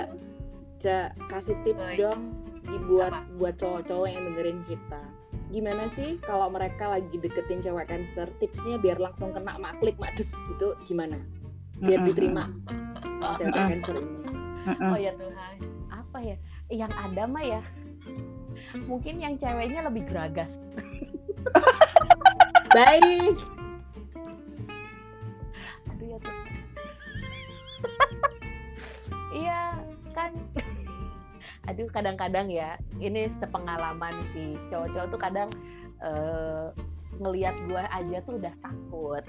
Ja, 0.83 0.99
kasih 1.31 1.55
tips 1.63 1.87
Oi. 1.89 1.95
dong 1.95 2.21
dibuat 2.61 3.15
Apa? 3.15 3.23
buat 3.39 3.55
cowok-cowok 3.55 4.03
yang 4.05 4.23
dengerin 4.27 4.59
kita. 4.67 4.99
Gimana 5.47 5.87
sih 5.87 6.19
kalau 6.19 6.49
mereka 6.49 6.91
lagi 6.91 7.15
deketin 7.15 7.63
cewek 7.63 7.87
cancer, 7.87 8.27
tipsnya 8.37 8.75
biar 8.77 8.99
langsung 8.99 9.31
kena 9.31 9.55
maklik 9.55 9.95
makdes 9.95 10.35
gitu 10.51 10.75
gimana? 10.83 11.15
Biar 11.79 12.03
diterima 12.03 12.51
cewek 13.39 13.55
cancer 13.55 13.95
ini. 13.95 14.11
Oh 14.83 14.99
ya 14.99 15.15
Tuhan, 15.15 15.55
apa 15.87 16.19
ya? 16.19 16.35
Yang 16.67 16.91
ada 16.99 17.23
mah 17.27 17.43
ya, 17.43 17.61
mungkin 18.83 19.19
yang 19.19 19.39
ceweknya 19.39 19.87
lebih 19.87 20.03
geragas. 20.03 20.51
Baik. 22.75 23.39
Aduh 25.87 26.07
ya 26.07 26.17
Tuhan. 26.19 26.43
Aduh 31.63 31.87
kadang-kadang 31.89 32.51
ya, 32.51 32.75
ini 32.99 33.31
sepengalaman 33.39 34.11
sih. 34.31 34.59
Cowok-cowok 34.67 35.07
tuh 35.09 35.19
kadang 35.21 35.49
eh, 35.99 36.67
ngelihat 37.13 37.55
gue 37.69 37.79
aja 37.79 38.17
tuh 38.25 38.35
udah 38.35 38.53
takut. 38.59 39.23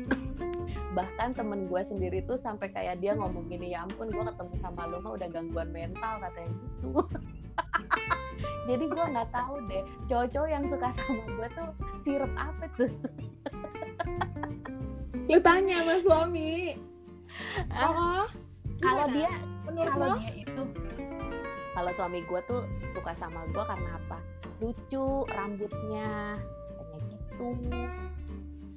Bahkan 0.96 1.34
temen 1.34 1.70
gue 1.70 1.82
sendiri 1.84 2.18
tuh 2.24 2.34
sampai 2.34 2.70
kayak 2.70 2.98
dia 2.98 3.14
ngomong 3.14 3.46
gini, 3.46 3.74
ya 3.74 3.86
ampun 3.86 4.10
gue 4.10 4.24
ketemu 4.24 4.54
sama 4.58 4.86
lo 4.86 4.98
mah 4.98 5.14
udah 5.14 5.28
gangguan 5.30 5.70
mental 5.70 6.18
katanya 6.18 6.50
gitu. 6.50 6.90
Jadi 8.68 8.84
gue 8.88 9.04
nggak 9.12 9.30
tahu 9.30 9.54
deh, 9.68 9.84
cowok-cowok 10.08 10.48
yang 10.48 10.64
suka 10.66 10.88
sama 10.96 11.24
gue 11.28 11.48
tuh 11.52 11.68
sirup 12.02 12.32
apa 12.34 12.64
tuh? 12.74 12.90
Lu 15.30 15.38
tanya 15.40 15.80
sama 15.80 15.96
suami. 16.00 16.74
Ah, 17.70 17.88
Oh, 17.88 18.26
Kalau 18.80 19.06
gimana? 19.06 19.14
dia 19.14 19.30
menurut 19.64 19.92
kalau 19.92 20.06
lo? 20.06 20.16
dia 20.18 20.32
itu 20.36 20.62
kalau 21.74 21.90
suami 21.90 22.22
gue 22.22 22.40
tuh 22.46 22.62
suka 22.94 23.12
sama 23.18 23.42
gue 23.50 23.64
karena 23.66 23.98
apa? 23.98 24.18
Lucu 24.62 25.26
rambutnya 25.26 26.38
katanya 26.78 27.16
gitu. 27.18 27.48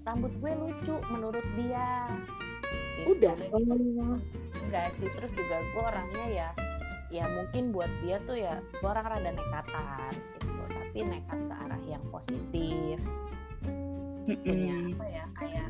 Rambut 0.01 0.33
gue 0.41 0.51
lucu 0.57 0.95
menurut 1.13 1.45
dia. 1.53 2.09
Gitu. 3.05 3.13
Udah. 3.13 3.37
enggak 4.67 4.91
sih 4.99 5.07
terus 5.15 5.31
juga 5.31 5.63
gue 5.63 5.83
orangnya 5.85 6.25
ya 6.27 6.49
ya 7.07 7.23
mungkin 7.23 7.71
buat 7.71 7.87
dia 8.03 8.19
tuh 8.27 8.35
ya 8.35 8.59
gue 8.59 8.89
orang 8.89 9.05
rada 9.05 9.31
nekatan 9.31 10.11
gitu. 10.41 10.49
Tapi 10.67 10.97
nekat 11.05 11.39
ke 11.39 11.53
arah 11.53 11.81
yang 11.85 12.03
positif. 12.09 12.97
Punya 14.27 14.75
apa 14.91 15.05
ya 15.07 15.25
kayak 15.37 15.69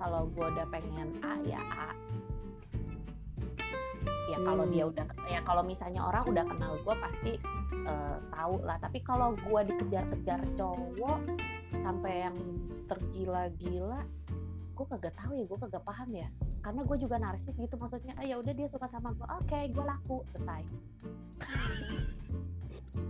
kalau 0.00 0.30
gue 0.32 0.46
udah 0.46 0.66
pengen 0.72 1.12
A 1.20 1.36
ya 1.44 1.60
A 1.60 1.90
kalau 4.42 4.64
dia 4.66 4.84
Hmm. 4.84 4.92
udah 4.92 5.06
ya 5.26 5.40
kalau 5.42 5.62
misalnya 5.62 6.00
orang 6.02 6.24
udah 6.26 6.44
kenal 6.44 6.72
gue 6.78 6.94
pasti 6.96 7.32
eh, 7.86 8.16
tahu 8.30 8.54
lah 8.62 8.76
tapi 8.78 8.98
kalau 9.00 9.36
gue 9.36 9.60
dikejar-kejar 9.68 10.40
cowok 10.54 11.20
sampai 11.80 12.12
yang 12.24 12.36
tergila-gila 12.86 14.00
gue 14.74 14.86
kagak 14.88 15.14
tahu 15.14 15.32
ya 15.36 15.44
gue 15.44 15.58
kagak 15.60 15.84
paham 15.84 16.10
ya 16.14 16.28
karena 16.60 16.80
gue 16.84 16.96
juga 16.98 17.16
narsis 17.16 17.56
gitu 17.56 17.76
maksudnya 17.76 18.12
ah 18.16 18.24
ya 18.24 18.36
udah 18.36 18.52
dia 18.52 18.68
suka 18.68 18.88
sama 18.88 19.12
gue 19.12 19.26
oke 19.28 19.58
gue 19.70 19.84
laku 19.84 20.24
selesai 20.26 20.64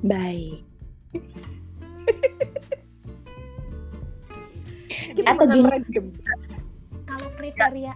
Baik. 0.01 0.63
Kita 5.11 5.29
Atau 5.35 5.47
gini. 5.51 5.69
kalau 7.05 7.29
kriteria 7.35 7.93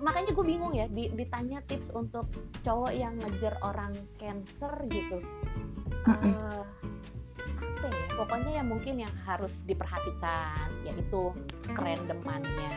makanya 0.00 0.30
gue 0.34 0.46
bingung 0.46 0.74
ya 0.74 0.86
di- 0.90 1.12
ditanya 1.12 1.62
tips 1.66 1.90
untuk 1.94 2.26
cowok 2.62 2.92
yang 2.94 3.14
ngejar 3.18 3.54
orang 3.62 3.94
cancer 4.16 4.72
gitu. 4.90 5.22
Eh, 6.08 6.62
apa 7.78 7.86
ya 7.86 8.06
pokoknya 8.18 8.52
yang 8.58 8.68
mungkin 8.70 8.94
yang 9.02 9.14
harus 9.22 9.62
diperhatikan 9.66 10.66
yaitu 10.82 11.30
kerendemannya 11.70 12.74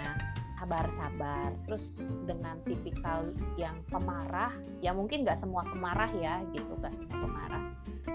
sabar-sabar. 0.61 1.57
Terus 1.65 1.97
dengan 2.29 2.61
tipikal 2.69 3.33
yang 3.57 3.81
pemarah 3.89 4.53
ya 4.77 4.93
mungkin 4.93 5.25
nggak 5.25 5.41
semua 5.41 5.65
pemarah 5.65 6.09
ya 6.13 6.45
gitu 6.53 6.77
nggak 6.77 6.93
semua 6.93 7.17
pemarah. 7.25 7.63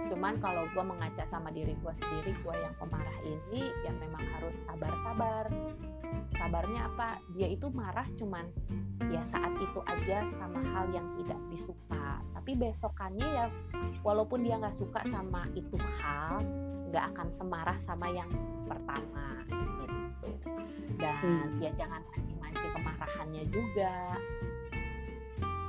Cuman 0.06 0.38
kalau 0.38 0.64
gue 0.70 0.84
mengaca 0.86 1.26
sama 1.26 1.50
diri 1.50 1.74
gue 1.74 1.92
sendiri 1.98 2.32
gue 2.38 2.54
yang 2.54 2.74
pemarah 2.78 3.18
ini 3.26 3.74
yang 3.82 3.98
memang 3.98 4.22
harus 4.38 4.56
sabar-sabar 4.62 5.50
sabarnya 6.46 6.86
apa? 6.86 7.18
Dia 7.34 7.50
itu 7.50 7.66
marah 7.74 8.06
cuman 8.14 8.46
ya 9.10 9.26
saat 9.26 9.50
itu 9.58 9.82
aja 9.82 10.30
sama 10.38 10.62
hal 10.62 10.86
yang 10.94 11.02
tidak 11.18 11.42
disuka. 11.50 12.22
Tapi 12.38 12.54
besokannya 12.54 13.26
ya 13.26 13.46
walaupun 14.06 14.46
dia 14.46 14.54
nggak 14.54 14.78
suka 14.78 15.02
sama 15.10 15.50
itu 15.58 15.74
hal 15.98 16.38
nggak 16.94 17.04
akan 17.10 17.34
semarah 17.34 17.74
sama 17.82 18.06
yang 18.14 18.30
pertama 18.70 19.42
gitu. 19.50 20.30
Dan 21.02 21.18
Hmm. 21.18 21.58
ya 21.58 21.74
jangan 21.74 21.98
mancing-mancing 22.14 22.72
kemarahannya 22.78 23.44
juga. 23.50 24.14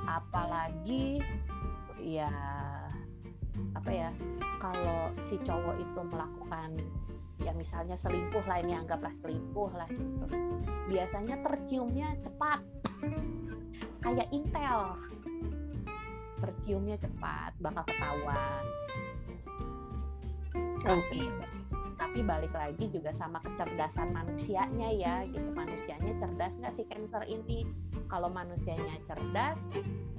Apalagi 0.06 1.18
ya 1.98 2.30
apa 3.74 3.90
ya 3.90 4.10
kalau 4.62 5.10
si 5.26 5.42
cowok 5.42 5.74
itu 5.82 6.00
melakukan 6.06 6.70
ya 7.42 7.54
misalnya 7.54 7.94
selingkuh 7.94 8.42
lah 8.46 8.58
ini 8.62 8.74
anggaplah 8.74 9.14
selingkuh 9.22 9.70
lah 9.74 9.88
gitu. 9.90 10.26
Biasanya 10.90 11.38
terciumnya 11.44 12.18
cepat. 12.22 12.60
Kayak 14.02 14.28
Intel. 14.34 14.98
Terciumnya 16.38 16.96
cepat 16.98 17.54
bakal 17.62 17.84
ketahuan. 17.86 18.64
Tapi 20.82 21.20
tapi 21.98 22.24
balik 22.24 22.54
lagi 22.54 22.88
juga 22.88 23.10
sama 23.12 23.42
kecerdasan 23.42 24.14
manusianya 24.14 24.88
ya 24.94 25.14
gitu. 25.28 25.50
Manusianya 25.52 26.14
cerdas 26.16 26.54
nggak 26.58 26.74
sih 26.78 26.86
cancer 26.88 27.22
ini? 27.26 27.66
Kalau 28.08 28.32
manusianya 28.32 28.96
cerdas 29.04 29.60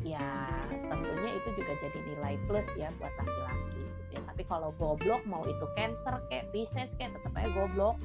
ya 0.05 0.47
tentunya 0.69 1.31
itu 1.35 1.49
juga 1.59 1.73
jadi 1.83 1.99
nilai 2.13 2.35
plus 2.47 2.67
ya 2.79 2.93
buat 3.01 3.11
laki-laki 3.19 3.88
ya 4.09 4.19
tapi 4.25 4.43
kalau 4.45 4.73
goblok 4.77 5.21
mau 5.29 5.45
itu 5.45 5.65
cancer 5.77 6.17
kayak 6.27 6.49
Pisces 6.49 6.89
kayak 6.97 7.17
tetap 7.19 7.33
aja 7.37 7.49
goblok. 7.53 7.97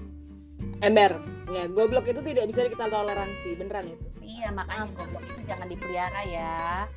Ember, 0.80 1.18
ya 1.50 1.68
goblok 1.68 2.08
itu 2.08 2.20
tidak 2.22 2.44
bisa 2.48 2.66
kita 2.70 2.86
toleransi, 2.88 3.58
beneran 3.58 3.90
itu. 3.90 4.06
iya 4.24 4.48
makanya 4.48 4.88
goblok 4.96 5.24
itu 5.28 5.40
jangan 5.44 5.66
dipelihara 5.68 6.22
ya. 6.24 6.88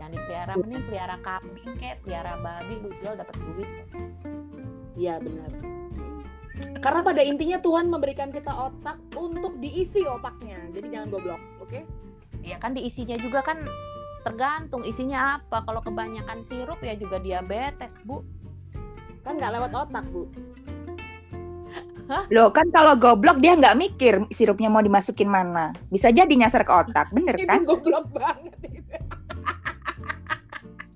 Jangan 0.00 0.12
dipelihara 0.18 0.52
mending 0.58 0.82
pelihara 0.88 1.16
kambing 1.20 1.70
kayak 1.78 1.96
pelihara 2.02 2.32
babi 2.40 2.74
lu 2.80 2.90
jual 3.02 3.14
dapat 3.14 3.36
duit. 3.36 3.70
Iya 4.96 5.20
benar. 5.20 5.50
Karena 6.82 7.00
pada 7.02 7.22
intinya 7.22 7.58
Tuhan 7.62 7.86
memberikan 7.90 8.30
kita 8.30 8.50
otak 8.50 8.98
untuk 9.14 9.58
diisi 9.62 10.02
otaknya, 10.02 10.58
jadi 10.74 10.86
jangan 10.98 11.08
goblok, 11.10 11.42
oke? 11.62 11.80
ya 12.42 12.58
kan 12.58 12.74
diisinya 12.74 13.14
juga 13.22 13.40
kan 13.40 13.62
tergantung 14.22 14.82
isinya 14.86 15.42
apa 15.42 15.66
kalau 15.66 15.82
kebanyakan 15.82 16.46
sirup 16.46 16.78
ya 16.80 16.94
juga 16.94 17.18
diabetes 17.18 17.98
bu 18.06 18.22
Kan 19.22 19.38
nggak 19.38 19.52
lewat 19.54 19.70
otak 19.70 20.04
bu. 20.10 20.26
Loh 22.28 22.50
kan 22.50 22.66
kalau 22.74 22.98
goblok 22.98 23.38
dia 23.40 23.54
nggak 23.56 23.78
mikir 23.78 24.26
sirupnya 24.34 24.68
mau 24.68 24.82
dimasukin 24.82 25.30
mana. 25.30 25.70
Bisa 25.88 26.10
jadi 26.10 26.28
nyasar 26.28 26.66
ke 26.66 26.72
otak, 26.74 27.08
bener 27.14 27.38
Itu 27.38 27.46
kan? 27.46 27.62
goblok 27.62 28.10
banget. 28.10 28.52
Itu. 28.66 28.96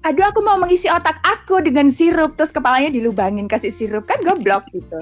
Aduh 0.06 0.22
aku 0.26 0.38
mau 0.42 0.58
mengisi 0.58 0.86
otak 0.90 1.18
aku 1.22 1.62
dengan 1.62 1.90
sirup 1.90 2.34
terus 2.38 2.54
kepalanya 2.54 2.94
dilubangin 2.94 3.46
kasih 3.50 3.70
sirup 3.74 4.06
kan 4.10 4.18
goblok 4.22 4.66
gitu. 4.74 4.98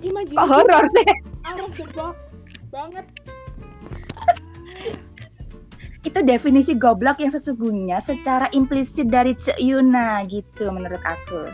Imajinasi 0.00 0.36
Kok 0.36 0.48
horor 0.48 0.84
deh. 0.92 1.12
out 1.44 1.60
of 1.60 1.72
the 1.76 1.86
box 1.92 2.16
banget. 2.72 3.04
Itu 6.00 6.22
definisi 6.22 6.74
goblok 6.74 7.18
yang 7.18 7.28
sesungguhnya 7.28 7.98
secara 7.98 8.46
implisit 8.50 9.06
dari 9.06 9.34
Cek 9.34 9.58
Yuna 9.58 10.22
gitu 10.24 10.68
menurut 10.68 11.00
aku. 11.00 11.50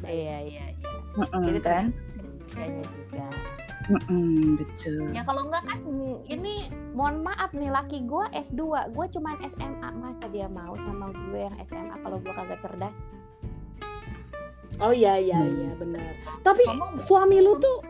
iya 0.00 0.40
iya 0.40 0.64
iya 0.72 0.90
Mm-mm, 1.14 1.42
jadi 1.44 1.60
kan? 1.60 1.84
juga 2.48 3.28
Mm-mm, 3.88 4.56
betul. 4.56 5.04
ya 5.10 5.20
kalau 5.22 5.44
enggak 5.44 5.64
kan 5.64 5.78
mm, 5.80 6.16
ini 6.26 6.54
mohon 6.92 7.20
maaf 7.20 7.50
nih 7.50 7.68
laki 7.68 8.04
gue 8.04 8.24
S2 8.30 8.60
gue 8.88 9.06
cuman 9.10 9.36
SMA 9.48 9.88
masa 9.94 10.28
dia 10.28 10.46
mau 10.46 10.72
sama 10.78 11.08
gue 11.10 11.40
yang 11.42 11.56
SMA 11.62 11.96
kalau 11.98 12.16
gue 12.18 12.30
kagak 12.30 12.56
cerdas 12.58 12.96
Oh 14.78 14.94
iya 14.94 15.18
iya 15.18 15.34
Hmm. 15.36 15.50
iya 15.50 15.70
benar. 15.74 16.06
Tapi 16.40 16.62
Ngomong- 16.64 17.02
suami 17.02 17.42
lu 17.42 17.58
tuh 17.58 17.82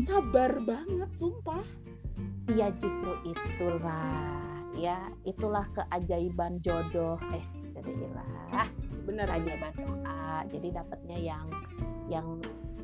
sabar 0.00 0.54
banget, 0.60 1.10
sumpah. 1.12 1.58
Iya 2.46 2.70
justru 2.72 3.18
itulah 3.26 4.55
ya 4.76 5.08
itulah 5.24 5.64
keajaiban 5.72 6.60
jodoh. 6.60 7.16
Eh 7.32 7.44
jadilah 7.72 8.68
Bener. 9.08 9.26
keajaiban 9.26 9.72
doa. 9.80 10.44
Jadi 10.52 10.68
dapatnya 10.70 11.18
yang 11.18 11.46
yang 12.06 12.26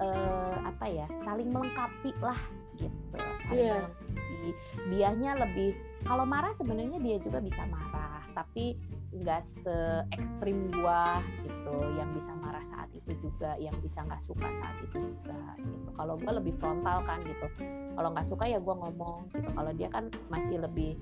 eh, 0.00 0.56
apa 0.66 0.84
ya 0.88 1.06
saling 1.22 1.52
melengkapi 1.52 2.10
lah 2.18 2.38
gitu. 2.80 3.16
Saling 3.46 3.60
Iya. 3.60 3.76
melengkapi. 3.86 4.50
Dianya 4.90 5.32
lebih 5.38 5.70
kalau 6.02 6.26
marah 6.26 6.50
sebenarnya 6.56 6.98
dia 6.98 7.16
juga 7.22 7.38
bisa 7.38 7.62
marah 7.70 8.24
tapi 8.32 8.74
nggak 9.12 9.44
se 9.44 10.02
ekstrim 10.16 10.72
gua 10.74 11.20
gitu. 11.44 11.76
Yang 11.94 12.18
bisa 12.18 12.32
marah 12.40 12.64
saat 12.64 12.88
itu 12.96 13.12
juga 13.20 13.54
yang 13.60 13.76
bisa 13.84 14.02
nggak 14.02 14.24
suka 14.24 14.48
saat 14.56 14.76
itu 14.82 14.98
juga 14.98 15.38
gitu. 15.60 15.88
Kalau 15.94 16.16
gua 16.18 16.32
lebih 16.40 16.56
frontal 16.58 17.04
kan 17.06 17.20
gitu. 17.22 17.46
Kalau 17.92 18.08
nggak 18.10 18.26
suka 18.26 18.44
ya 18.48 18.58
gua 18.58 18.74
ngomong 18.82 19.28
gitu. 19.36 19.46
Kalau 19.52 19.70
dia 19.76 19.88
kan 19.92 20.08
masih 20.32 20.58
lebih 20.64 20.96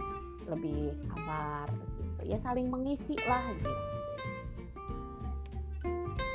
lebih 0.49 0.95
sabar 1.03 1.67
gitu 1.69 2.23
ya 2.31 2.39
saling 2.41 2.69
mengisi 2.71 3.17
lah 3.29 3.45
gitu 3.59 3.73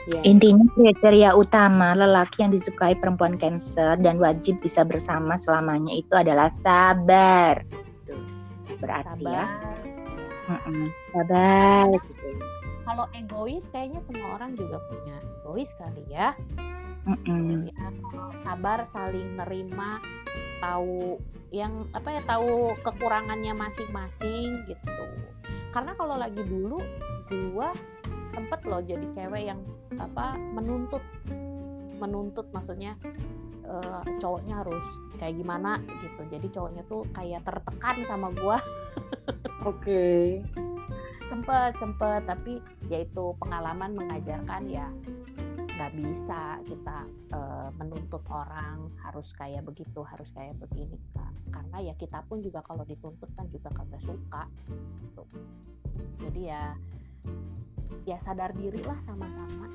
Iya. 0.06 0.22
Intinya 0.22 0.70
kriteria 0.78 1.34
utama 1.34 1.98
lelaki 1.98 2.46
yang 2.46 2.54
disukai 2.54 2.94
perempuan 2.94 3.42
Cancer 3.42 3.98
dan 3.98 4.22
wajib 4.22 4.62
bisa 4.62 4.86
bersama 4.86 5.34
selamanya 5.42 5.98
itu 5.98 6.14
adalah 6.14 6.54
sabar. 6.54 7.66
Tuh. 8.06 8.22
Berarti 8.78 9.26
ya. 9.26 9.50
sabar 9.50 9.76
Mm-mm, 10.46 10.94
Sabar. 11.10 11.90
gitu. 12.06 12.30
kalau 12.86 13.06
egois 13.18 13.66
kayaknya 13.74 13.98
semua 13.98 14.38
orang 14.38 14.54
juga 14.54 14.78
punya 14.86 15.18
egois 15.42 15.74
kali 15.74 16.06
ya 16.06 16.38
Mm-mm. 17.06 17.70
Ya, 17.70 17.88
sabar 18.42 18.90
saling 18.90 19.38
nerima 19.38 20.02
tahu 20.58 21.22
yang 21.54 21.86
apa 21.94 22.10
ya 22.18 22.22
tahu 22.26 22.74
kekurangannya 22.82 23.54
masing-masing 23.54 24.66
gitu. 24.66 25.06
Karena 25.70 25.94
kalau 25.94 26.18
lagi 26.18 26.42
dulu 26.42 26.82
gua 27.54 27.70
sempet 28.34 28.60
loh 28.66 28.82
jadi 28.82 29.06
cewek 29.14 29.54
yang 29.54 29.62
apa 30.02 30.34
menuntut. 30.36 31.06
Menuntut 32.02 32.50
maksudnya 32.52 32.98
eh, 33.64 34.02
cowoknya 34.18 34.66
harus 34.66 34.84
kayak 35.22 35.38
gimana 35.38 35.78
gitu. 36.02 36.22
Jadi 36.28 36.48
cowoknya 36.50 36.84
tuh 36.90 37.06
kayak 37.14 37.46
tertekan 37.46 38.02
sama 38.10 38.34
gua. 38.34 38.58
Oke. 39.70 40.42
sempet 41.30 41.78
sempet. 41.78 42.26
Tapi 42.26 42.58
yaitu 42.90 43.38
pengalaman 43.38 43.94
mengajarkan 43.94 44.66
ya 44.70 44.90
nggak 45.76 45.92
bisa 45.92 46.64
kita 46.64 46.98
eh, 47.36 47.70
menuntut 47.76 48.24
orang 48.32 48.88
harus 49.04 49.36
kayak 49.36 49.68
begitu 49.68 50.00
harus 50.08 50.32
kayak 50.32 50.56
begini 50.56 50.96
Kak. 51.12 51.32
karena 51.52 51.92
ya 51.92 51.94
kita 52.00 52.24
pun 52.26 52.40
juga 52.40 52.64
kalau 52.64 52.88
dituntut 52.88 53.28
kan 53.36 53.44
juga 53.52 53.68
kagak 53.76 54.00
suka 54.00 54.48
gitu. 55.04 55.24
jadi 56.24 56.42
ya 56.42 56.64
ya 58.08 58.18
sadar 58.24 58.56
diri 58.56 58.80
lah 58.88 58.98
sama-sama 59.04 59.68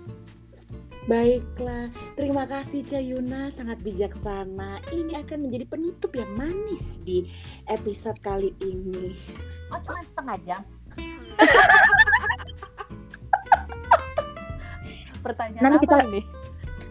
Baiklah, 1.08 1.90
terima 2.14 2.46
kasih 2.46 2.86
Cayuna 2.86 3.50
sangat 3.50 3.82
bijaksana. 3.82 4.78
Ini 4.94 5.18
akan 5.26 5.48
menjadi 5.48 5.66
penutup 5.66 6.14
yang 6.14 6.30
manis 6.38 7.02
di 7.02 7.26
episode 7.66 8.14
kali 8.22 8.54
ini. 8.62 9.18
oh 9.74 9.80
cuma 9.82 10.06
setengah 10.06 10.38
jam 10.46 10.62
pertanyaan 15.30 15.62
Nanti 15.62 15.76
apa 15.76 15.84
kita- 15.86 16.06
ini 16.06 16.20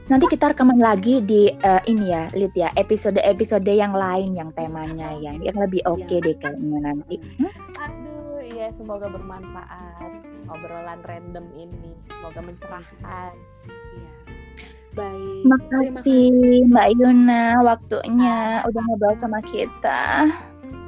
Nanti 0.10 0.26
kita 0.26 0.46
rekaman 0.50 0.82
lagi 0.82 1.22
di 1.22 1.54
eh, 1.54 1.82
ini 1.86 2.10
ya, 2.10 2.26
lihat 2.34 2.54
ya, 2.58 2.70
episode-episode 2.74 3.70
yang 3.70 3.94
lain 3.94 4.34
yang 4.34 4.50
temanya 4.50 5.14
yang 5.14 5.38
yang 5.38 5.54
lebih 5.54 5.86
oke 5.86 6.02
deh 6.10 6.34
kayaknya 6.34 6.82
nanti. 6.82 7.22
Hmm? 7.38 7.54
aduh 7.78 8.42
iya 8.42 8.74
semoga 8.74 9.06
bermanfaat 9.06 10.10
obrolan 10.50 10.98
random 11.06 11.46
ini 11.54 11.94
semoga 12.10 12.42
mencerahkan 12.42 13.38
Iya. 13.70 14.12
Baik. 14.90 15.42
Terima 15.46 16.02
Makasih 16.02 16.34
Mbak 16.66 16.88
Yuna 16.98 17.44
waktunya 17.62 18.38
udah 18.66 18.82
ngobrol 18.82 19.14
sama 19.16 19.46
kita. 19.46 20.26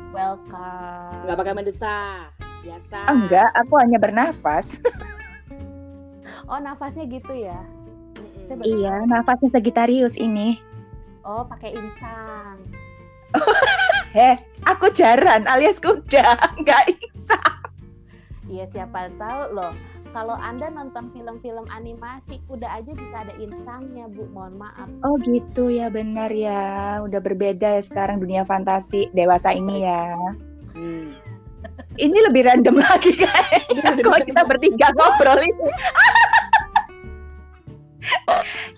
welcome 0.10 1.22
Nggak 1.22 1.38
pakai 1.38 1.54
mendesak. 1.54 2.34
Biasa. 2.62 2.98
Enggak, 3.06 3.50
aku 3.54 3.74
hanya 3.78 3.98
bernafas. 3.98 4.82
oh 6.50 6.60
nafasnya 6.62 7.06
gitu 7.10 7.34
ya 7.34 7.60
Mm-mm. 8.52 8.62
iya, 8.68 9.04
nafasnya 9.08 9.54
Sagittarius 9.54 10.20
ini. 10.20 10.60
oh 11.24 11.46
pakai 11.48 11.76
insang 11.78 12.60
Heh, 14.12 14.36
aku 14.72 14.92
jaran 14.92 15.48
alias 15.48 15.80
kuda, 15.80 16.36
enggak 16.60 16.92
bisa. 16.92 17.40
Iya 18.52 18.68
siapa 18.68 19.08
tahu 19.16 19.56
loh. 19.56 19.74
Kalau 20.12 20.36
anda 20.36 20.68
nonton 20.68 21.08
film-film 21.16 21.72
animasi, 21.72 22.44
kuda 22.52 22.68
aja 22.68 22.92
bisa 22.92 23.16
ada 23.24 23.32
insangnya 23.40 24.12
bu. 24.12 24.28
Mohon 24.36 24.68
maaf. 24.68 24.88
Oh 25.08 25.16
gitu 25.24 25.72
ya, 25.72 25.88
benar 25.88 26.28
ya. 26.36 27.00
Udah 27.00 27.24
berbeda 27.24 27.80
ya 27.80 27.82
sekarang 27.82 28.20
dunia 28.20 28.44
fantasi 28.44 29.08
dewasa 29.16 29.56
ini 29.56 29.88
ya. 29.88 30.20
Hmm. 30.76 31.16
Ini 31.96 32.18
lebih 32.28 32.44
random 32.44 32.84
lagi 32.84 33.16
kayaknya. 33.16 34.04
Kok 34.04 34.20
kita 34.28 34.44
bertiga 34.44 34.92
ngobrol 35.00 35.40
ini. 35.40 35.72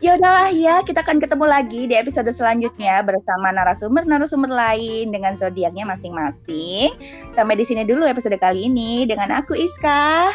ya 0.04 0.20
udahlah 0.20 0.52
ya, 0.52 0.84
kita 0.84 1.04
akan 1.04 1.20
ketemu 1.20 1.46
lagi 1.48 1.82
di 1.88 1.96
episode 1.96 2.30
selanjutnya 2.32 3.00
bersama 3.02 3.56
narasumber-narasumber 3.56 4.52
lain 4.52 5.12
dengan 5.12 5.34
zodiaknya 5.34 5.88
masing-masing. 5.88 6.92
Sampai 7.32 7.56
di 7.56 7.66
sini 7.66 7.88
dulu 7.88 8.04
episode 8.04 8.36
kali 8.38 8.68
ini 8.68 9.08
dengan 9.08 9.32
aku 9.32 9.56
Iska. 9.56 10.30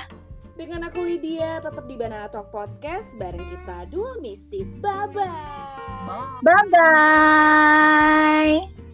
Dengan 0.58 0.90
aku 0.90 1.06
Lydia, 1.06 1.62
tetap 1.62 1.86
di 1.86 1.94
Banana 1.94 2.26
Talk 2.26 2.50
Podcast 2.50 3.14
bareng 3.14 3.46
kita 3.46 3.86
dua 3.94 4.18
mistis. 4.18 4.66
Bye-bye. 4.82 6.42
Bye 6.42 6.66
bye. 6.74 8.87